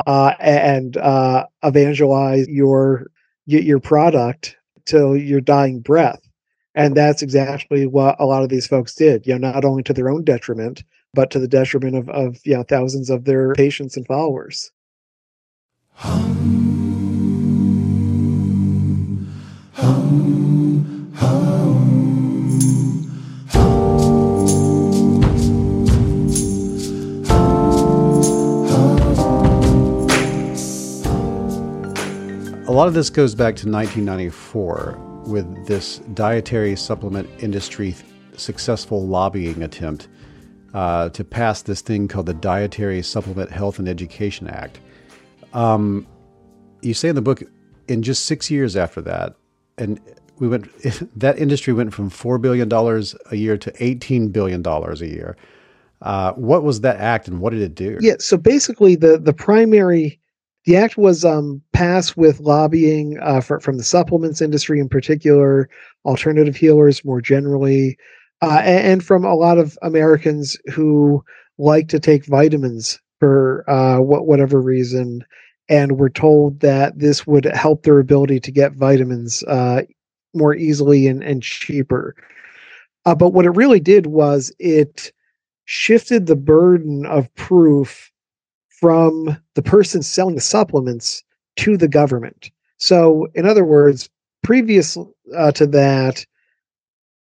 [0.07, 3.07] uh, and uh, evangelize your
[3.47, 6.21] your product till your dying breath.
[6.75, 9.27] And that's exactly what a lot of these folks did.
[9.27, 10.85] You know, not only to their own detriment,
[11.15, 14.71] but to the detriment of, of you know thousands of their patients and followers.
[16.05, 16.11] A
[32.69, 37.97] lot of this goes back to 1994 with this dietary supplement industry
[38.37, 40.07] successful lobbying attempt
[40.75, 44.79] uh, to pass this thing called the Dietary Supplement Health and Education Act.
[45.53, 46.07] Um,
[46.83, 47.43] you say in the book,
[47.89, 49.35] in just six years after that,
[49.77, 50.01] and
[50.39, 50.71] we went
[51.19, 55.37] that industry went from four billion dollars a year to eighteen billion dollars a year.
[56.01, 57.99] Uh, what was that act, and what did it do?
[58.01, 60.21] Yeah, so basically, the the primary
[60.65, 65.67] the act was um, passed with lobbying uh, for, from the supplements industry in particular,
[66.05, 67.97] alternative healers more generally,
[68.43, 71.25] uh, and, and, from a lot of Americans who
[71.57, 75.25] like to take vitamins for uh, what, whatever reason,
[75.69, 79.83] and were told that this would help their ability to get vitamins uh,
[80.35, 82.15] more easily and, and cheaper.
[83.05, 85.13] Uh, but what it really did was it
[85.65, 88.11] shifted the burden of proof
[88.69, 91.23] from the person selling the supplements
[91.57, 92.51] to the government.
[92.79, 94.09] So, in other words,
[94.43, 94.97] previous
[95.37, 96.25] uh, to that,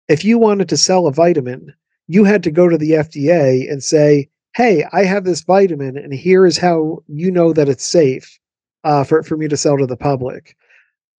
[0.08, 1.74] if you wanted to sell a vitamin,
[2.08, 6.14] you had to go to the FDA and say, "Hey, I have this vitamin, and
[6.14, 8.40] here is how you know that it's safe
[8.84, 10.56] uh, for for me to sell to the public."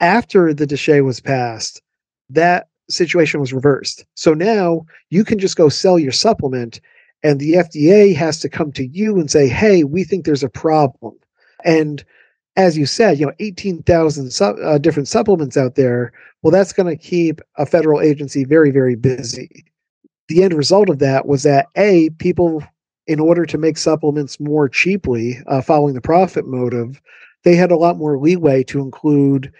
[0.01, 1.80] After the DSHEA was passed,
[2.30, 4.05] that situation was reversed.
[4.14, 6.80] So now you can just go sell your supplement,
[7.22, 10.49] and the FDA has to come to you and say, "Hey, we think there's a
[10.49, 11.14] problem."
[11.64, 12.05] And
[12.57, 16.12] as you said, you know, 18,000 su- uh, different supplements out there.
[16.43, 19.64] Well, that's going to keep a federal agency very, very busy.
[20.28, 22.62] The end result of that was that A, people,
[23.07, 27.00] in order to make supplements more cheaply, uh, following the profit motive,
[27.42, 29.53] they had a lot more leeway to include,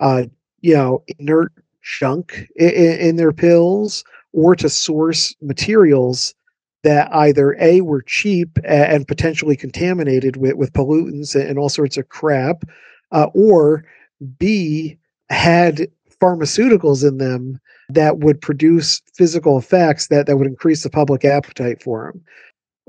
[0.00, 0.24] uh,
[0.60, 6.34] you know, inert junk in, in their pills or to source materials
[6.82, 12.08] that either a were cheap and potentially contaminated with, with pollutants and all sorts of
[12.08, 12.64] crap
[13.12, 13.84] uh, or
[14.38, 14.96] b
[15.30, 15.88] had
[16.20, 21.82] pharmaceuticals in them that would produce physical effects that, that would increase the public appetite
[21.82, 22.22] for them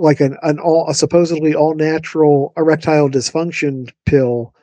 [0.01, 4.53] like an, an all a supposedly all natural erectile dysfunction pill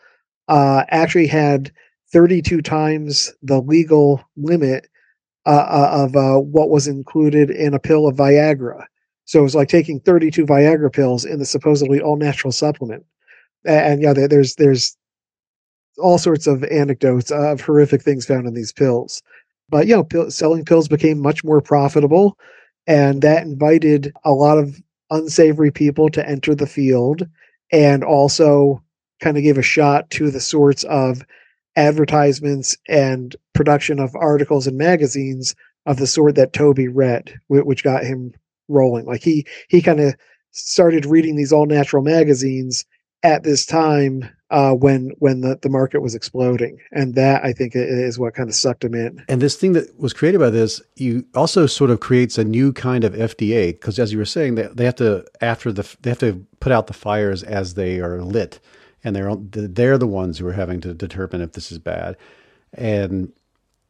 [0.49, 1.71] uh, actually had
[2.13, 4.89] 32 times the legal limit
[5.47, 8.85] uh, uh of uh, what was included in a pill of Viagra.
[9.25, 13.05] So it was like taking 32 Viagra pills in the supposedly all natural supplement.
[13.65, 14.97] And, and yeah, there's there's
[15.99, 19.23] all sorts of anecdotes of horrific things found in these pills.
[19.69, 22.39] But you know, selling pills became much more profitable,
[22.87, 24.81] and that invited a lot of
[25.11, 27.27] unsavory people to enter the field,
[27.73, 28.83] and also
[29.21, 31.25] kind of gave a shot to the sorts of
[31.77, 35.55] advertisements and production of articles and magazines
[35.87, 38.33] of the sort that Toby read, which got him
[38.69, 39.07] rolling.
[39.07, 40.15] Like he he kind of
[40.51, 42.85] started reading these all natural magazines
[43.23, 47.73] at this time uh, when when the, the market was exploding, and that I think
[47.75, 49.23] is what kind of sucked him in.
[49.29, 52.73] And this thing that was created by this, you also sort of creates a new
[52.73, 56.11] kind of FDA because, as you were saying, they, they have to after the they
[56.11, 58.59] have to put out the fires as they are lit,
[59.05, 62.17] and they're they're the ones who are having to determine if this is bad,
[62.73, 63.33] and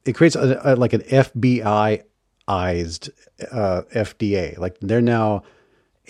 [0.04, 2.02] it creates a, a, like an FBI
[2.48, 4.58] uh, FDA.
[4.58, 5.44] Like they're now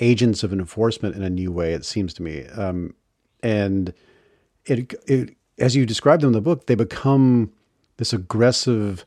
[0.01, 1.75] agents of enforcement in a new way.
[1.75, 2.95] It seems to me, um,
[3.43, 3.93] and
[4.64, 7.53] it, it as you describe them in the book, they become
[7.97, 9.05] this aggressive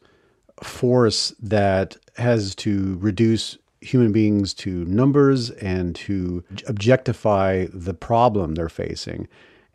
[0.62, 8.70] force that has to reduce human beings to numbers and to objectify the problem they're
[8.70, 9.28] facing.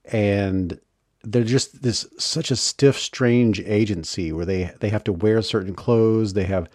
[0.05, 0.79] And
[1.25, 5.75] they're just this such a stiff, strange agency where they they have to wear certain
[5.75, 6.35] clothes.
[6.35, 6.69] They have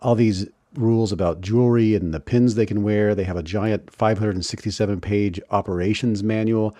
[0.00, 3.14] all these rules about jewelry and the pins they can wear.
[3.14, 6.74] They have a giant 567 page operations manual.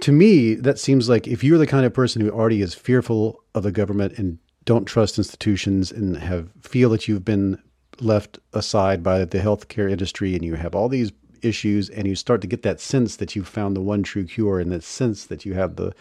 [0.00, 3.42] To me, that seems like if you're the kind of person who already is fearful
[3.54, 7.60] of the government and don't trust institutions and have feel that you've been
[8.00, 11.12] left aside by the healthcare industry and you have all these
[11.42, 14.60] issues and you start to get that sense that you've found the one true cure
[14.60, 15.92] and that sense that you have the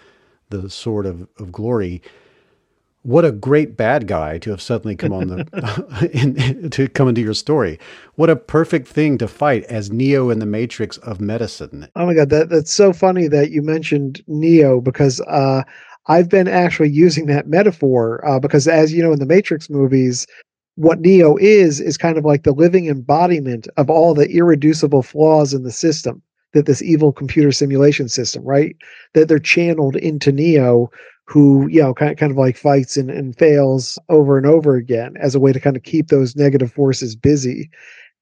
[0.49, 2.01] the sword of, of glory,
[3.03, 7.21] what a great bad guy to have suddenly come on the in, to come into
[7.21, 7.79] your story.
[8.15, 11.87] What a perfect thing to fight as Neo in the Matrix of medicine.
[11.95, 15.63] Oh my god, that that's so funny that you mentioned Neo because uh,
[16.07, 20.27] I've been actually using that metaphor uh, because as you know in the Matrix movies,
[20.75, 25.53] what Neo is is kind of like the living embodiment of all the irreducible flaws
[25.53, 26.21] in the system
[26.53, 28.75] that this evil computer simulation system, right?
[29.13, 30.89] That they're channeled into Neo
[31.29, 34.75] who you know kind of, kind of like fights and, and fails over and over
[34.75, 37.69] again as a way to kind of keep those negative forces busy.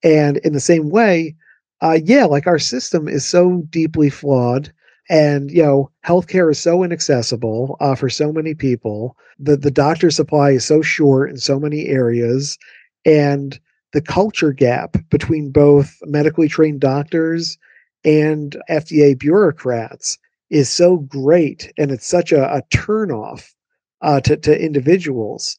[0.03, 1.35] And in the same way
[1.81, 4.71] uh, yeah like our system is so deeply flawed
[5.09, 9.15] and you know healthcare is so inaccessible uh, for so many people.
[9.39, 12.57] The the doctor supply is so short in so many areas
[13.05, 13.59] and
[13.93, 17.57] the culture gap between both medically trained doctors
[18.03, 20.17] and FDA bureaucrats
[20.49, 23.53] is so great and it's such a, a turnoff
[24.01, 25.57] uh, to, to individuals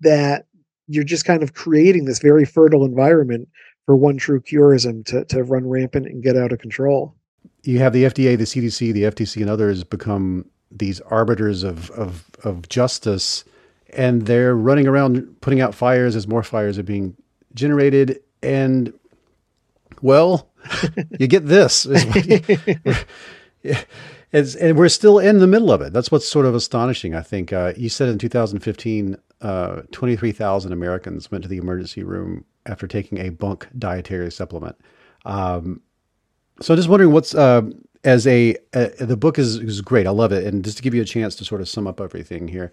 [0.00, 0.46] that
[0.88, 3.48] you're just kind of creating this very fertile environment
[3.86, 7.14] for one true curism to, to run rampant and get out of control.
[7.62, 12.24] You have the FDA, the CDC, the FTC, and others become these arbiters of, of,
[12.44, 13.44] of justice
[13.90, 17.16] and they're running around putting out fires as more fires are being
[17.54, 18.20] generated.
[18.42, 18.92] And
[20.02, 20.50] well,
[21.18, 21.86] you get this.
[24.32, 25.92] It's, and we're still in the middle of it.
[25.92, 27.14] That's what's sort of astonishing.
[27.14, 32.44] I think uh, you said in 2015, uh, 23,000 Americans went to the emergency room
[32.66, 34.76] after taking a bunk dietary supplement.
[35.24, 35.80] Um,
[36.60, 37.62] so I'm just wondering what's uh,
[38.04, 40.06] as a the book is is great.
[40.06, 42.00] I love it, and just to give you a chance to sort of sum up
[42.00, 42.72] everything here,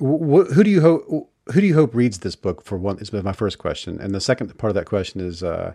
[0.00, 2.64] wh- who do you hope who do you hope reads this book?
[2.64, 5.74] For one, is my first question, and the second part of that question is uh,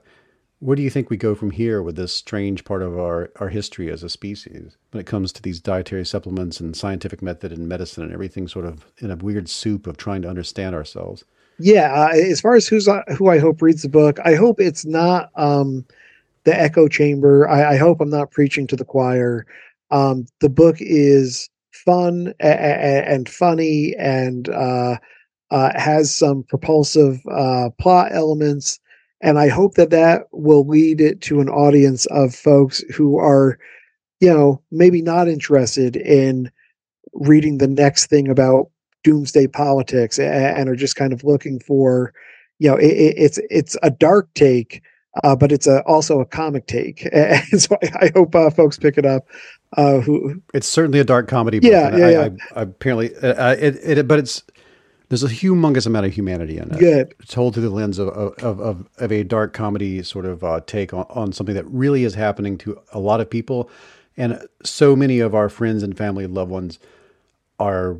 [0.63, 3.49] where do you think we go from here with this strange part of our, our
[3.49, 7.67] history as a species when it comes to these dietary supplements and scientific method and
[7.67, 11.25] medicine and everything sort of in a weird soup of trying to understand ourselves?
[11.59, 14.61] Yeah, uh, as far as who's uh, who I hope reads the book, I hope
[14.61, 15.85] it's not um,
[16.45, 17.47] the echo chamber.
[17.49, 19.45] I, I, hope I'm not preaching to the choir.
[19.91, 24.97] Um, the book is fun a- a- and funny and uh,
[25.51, 28.79] uh, has some propulsive uh, plot elements
[29.23, 33.57] and I hope that that will lead it to an audience of folks who are,
[34.19, 36.51] you know, maybe not interested in
[37.13, 38.69] reading the next thing about
[39.03, 42.13] doomsday politics and, are just kind of looking for,
[42.59, 44.83] you know, it, it's it's a dark take,
[45.23, 48.77] uh, but it's a, also a comic take, and so I, I hope uh, folks
[48.77, 49.25] pick it up.
[49.77, 51.59] Uh, who it's certainly a dark comedy.
[51.59, 52.29] Book, yeah, yeah, I, yeah.
[52.57, 54.43] I, apparently, uh, it, it, but it's
[55.13, 56.79] there's a humongous amount of humanity in it.
[56.79, 57.13] Good.
[57.27, 60.91] Told through the lens of of, of, of a dark comedy sort of uh, take
[60.91, 63.69] on, on something that really is happening to a lot of people.
[64.17, 66.79] And so many of our friends and family and loved ones
[67.59, 67.97] are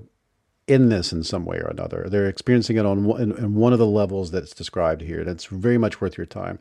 [0.68, 2.08] in this in some way or another.
[2.10, 5.20] They're experiencing it on in, in one of the levels that's described here.
[5.20, 6.58] And it's very much worth your time.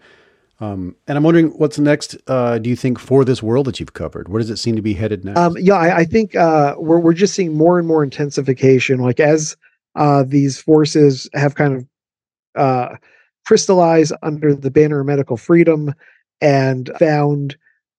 [0.60, 2.16] Um, and I'm wondering what's next.
[2.26, 4.28] Uh, do you think for this world that you've covered?
[4.28, 5.38] Where does it seem to be headed next?
[5.38, 9.00] Um, yeah, I, I think uh, we're we're just seeing more and more intensification.
[9.00, 9.56] Like as
[9.94, 11.86] uh, these forces have kind of
[12.54, 12.96] uh,
[13.46, 15.94] crystallized under the banner of medical freedom
[16.40, 17.56] and found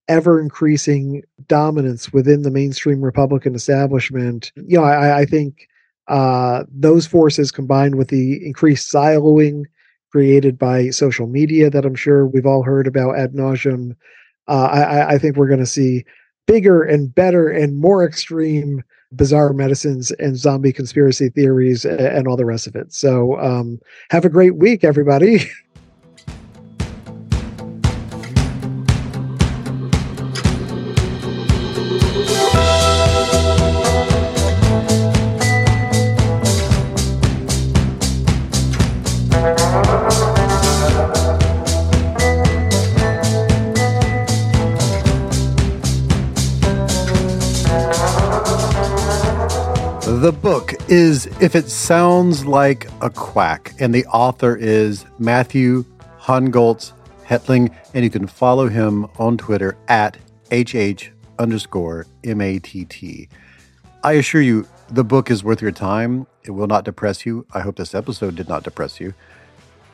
[0.07, 4.51] ever increasing dominance within the mainstream Republican establishment.
[4.55, 5.67] You know, I, I think
[6.07, 9.63] uh, those forces combined with the increased siloing
[10.11, 13.95] created by social media that I'm sure we've all heard about ad nauseum.
[14.47, 16.03] Uh, I, I think we're going to see
[16.45, 18.83] bigger and better and more extreme
[19.15, 22.93] bizarre medicines and zombie conspiracy theories and all the rest of it.
[22.93, 25.49] So, um, have a great week, everybody.
[51.25, 55.85] If It Sounds Like a Quack, and the author is Matthew
[56.19, 56.93] Hongoltz
[57.25, 60.17] Hetling, and you can follow him on Twitter at
[60.51, 63.29] HH underscore M-A-T-T.
[64.03, 66.27] I assure you, the book is worth your time.
[66.43, 67.45] It will not depress you.
[67.53, 69.13] I hope this episode did not depress you.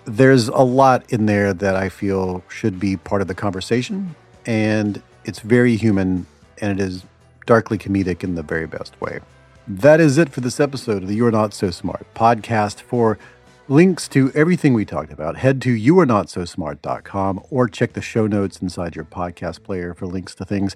[0.06, 4.16] There's a lot in there that I feel should be part of the conversation,
[4.46, 6.26] and it's very human,
[6.60, 7.04] and it is
[7.46, 9.20] darkly comedic in the very best way.
[9.72, 12.82] That is it for this episode of the You're Not So Smart podcast.
[12.82, 13.20] For
[13.68, 18.96] links to everything we talked about, head to youarenotsosmart.com or check the show notes inside
[18.96, 20.76] your podcast player for links to things.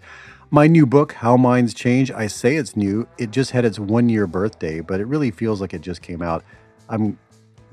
[0.52, 3.08] My new book, How Minds Change, I say it's new.
[3.18, 6.22] It just had its one year birthday, but it really feels like it just came
[6.22, 6.44] out.
[6.88, 7.18] I'm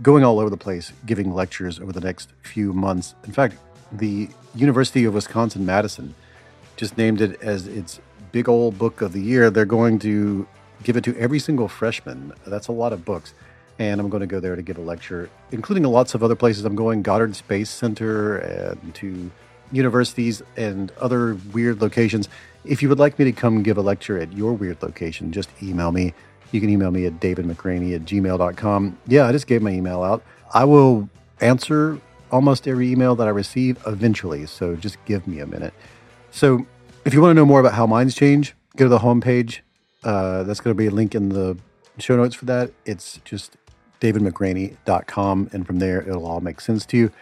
[0.00, 3.14] going all over the place giving lectures over the next few months.
[3.26, 3.56] In fact,
[3.92, 6.14] the University of Wisconsin Madison
[6.78, 8.00] just named it as its
[8.32, 9.50] big old book of the year.
[9.50, 10.48] They're going to
[10.82, 12.32] give it to every single freshman.
[12.46, 13.34] That's a lot of books.
[13.78, 16.64] And I'm going to go there to give a lecture, including lots of other places.
[16.64, 19.30] I'm going Goddard Space Center and to
[19.72, 22.28] universities and other weird locations.
[22.64, 25.48] If you would like me to come give a lecture at your weird location, just
[25.62, 26.12] email me.
[26.52, 28.98] You can email me at davidmcraney at gmail.com.
[29.06, 30.22] Yeah, I just gave my email out.
[30.52, 31.08] I will
[31.40, 31.98] answer
[32.30, 34.46] almost every email that I receive eventually.
[34.46, 35.72] So just give me a minute.
[36.30, 36.66] So
[37.04, 39.60] if you want to know more about how minds change, go to the homepage,
[40.04, 41.56] uh, that's going to be a link in the
[41.98, 42.72] show notes for that.
[42.84, 43.56] It's just
[44.00, 45.50] davidmcraney.com.
[45.52, 47.12] And from there, it'll all make sense to you.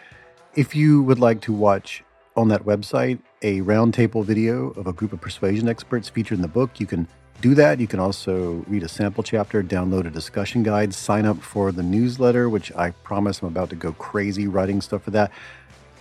[0.55, 2.03] If you would like to watch
[2.35, 6.47] on that website a roundtable video of a group of persuasion experts featured in the
[6.47, 7.07] book, you can
[7.41, 7.79] do that.
[7.79, 11.83] You can also read a sample chapter, download a discussion guide, sign up for the
[11.83, 15.31] newsletter, which I promise I'm about to go crazy writing stuff for that.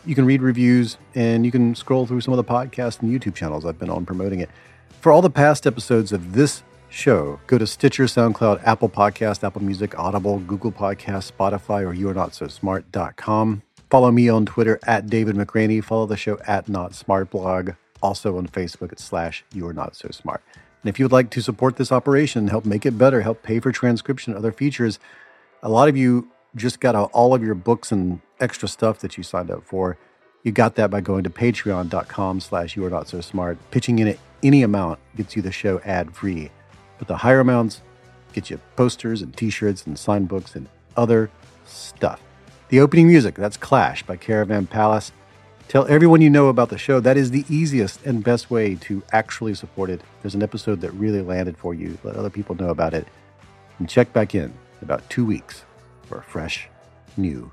[0.05, 3.35] You can read reviews and you can scroll through some of the podcasts and YouTube
[3.35, 4.51] channels I've been on promoting it.
[5.01, 7.41] For all the past episodes of this show.
[7.47, 13.63] Go to Stitcher, SoundCloud, Apple Podcast, Apple Music, Audible, Google Podcast, Spotify, or youarenotsosmart.com.
[13.91, 15.83] Follow me on Twitter at David McRaney.
[15.83, 17.73] Follow the show at Not Smart Blog.
[18.03, 20.43] Also on Facebook at slash You Are Not So Smart.
[20.83, 23.61] And if you would like to support this operation, help make it better, help pay
[23.61, 24.99] for transcription, other features,
[25.63, 29.23] a lot of you just got all of your books and extra stuff that you
[29.23, 29.99] signed up for.
[30.45, 33.59] You got that by going to patreon.com slash you are not so smart.
[33.71, 36.51] Pitching in at any amount gets you the show ad free.
[36.99, 37.83] But the higher amounts
[38.33, 41.31] get you posters and t-shirts and signed books and other
[41.67, 42.21] stuff.
[42.69, 45.13] The opening music, that's Clash by Caravan Palace.
[45.69, 46.99] Tell everyone you know about the show.
[46.99, 50.01] That is the easiest and best way to actually support it.
[50.23, 51.99] There's an episode that really landed for you.
[52.03, 53.07] Let other people know about it.
[53.79, 55.65] And check back in about two weeks
[56.07, 56.69] for a fresh,
[57.17, 57.51] new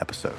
[0.00, 0.36] episode.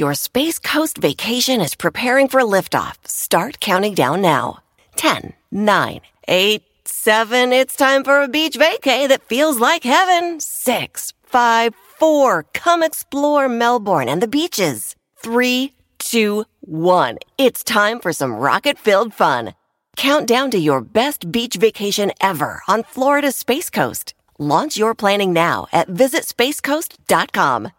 [0.00, 2.94] Your Space Coast vacation is preparing for liftoff.
[3.06, 4.60] Start counting down now.
[4.96, 7.52] 10, 9, 8, 7.
[7.52, 10.40] It's time for a beach vacay that feels like heaven.
[10.40, 12.46] 6, 5, 4.
[12.54, 14.96] Come explore Melbourne and the beaches.
[15.18, 17.18] 3, 2, 1.
[17.36, 19.52] It's time for some rocket filled fun.
[19.98, 24.14] Count down to your best beach vacation ever on Florida's Space Coast.
[24.38, 27.72] Launch your planning now at visitspacecoast.com.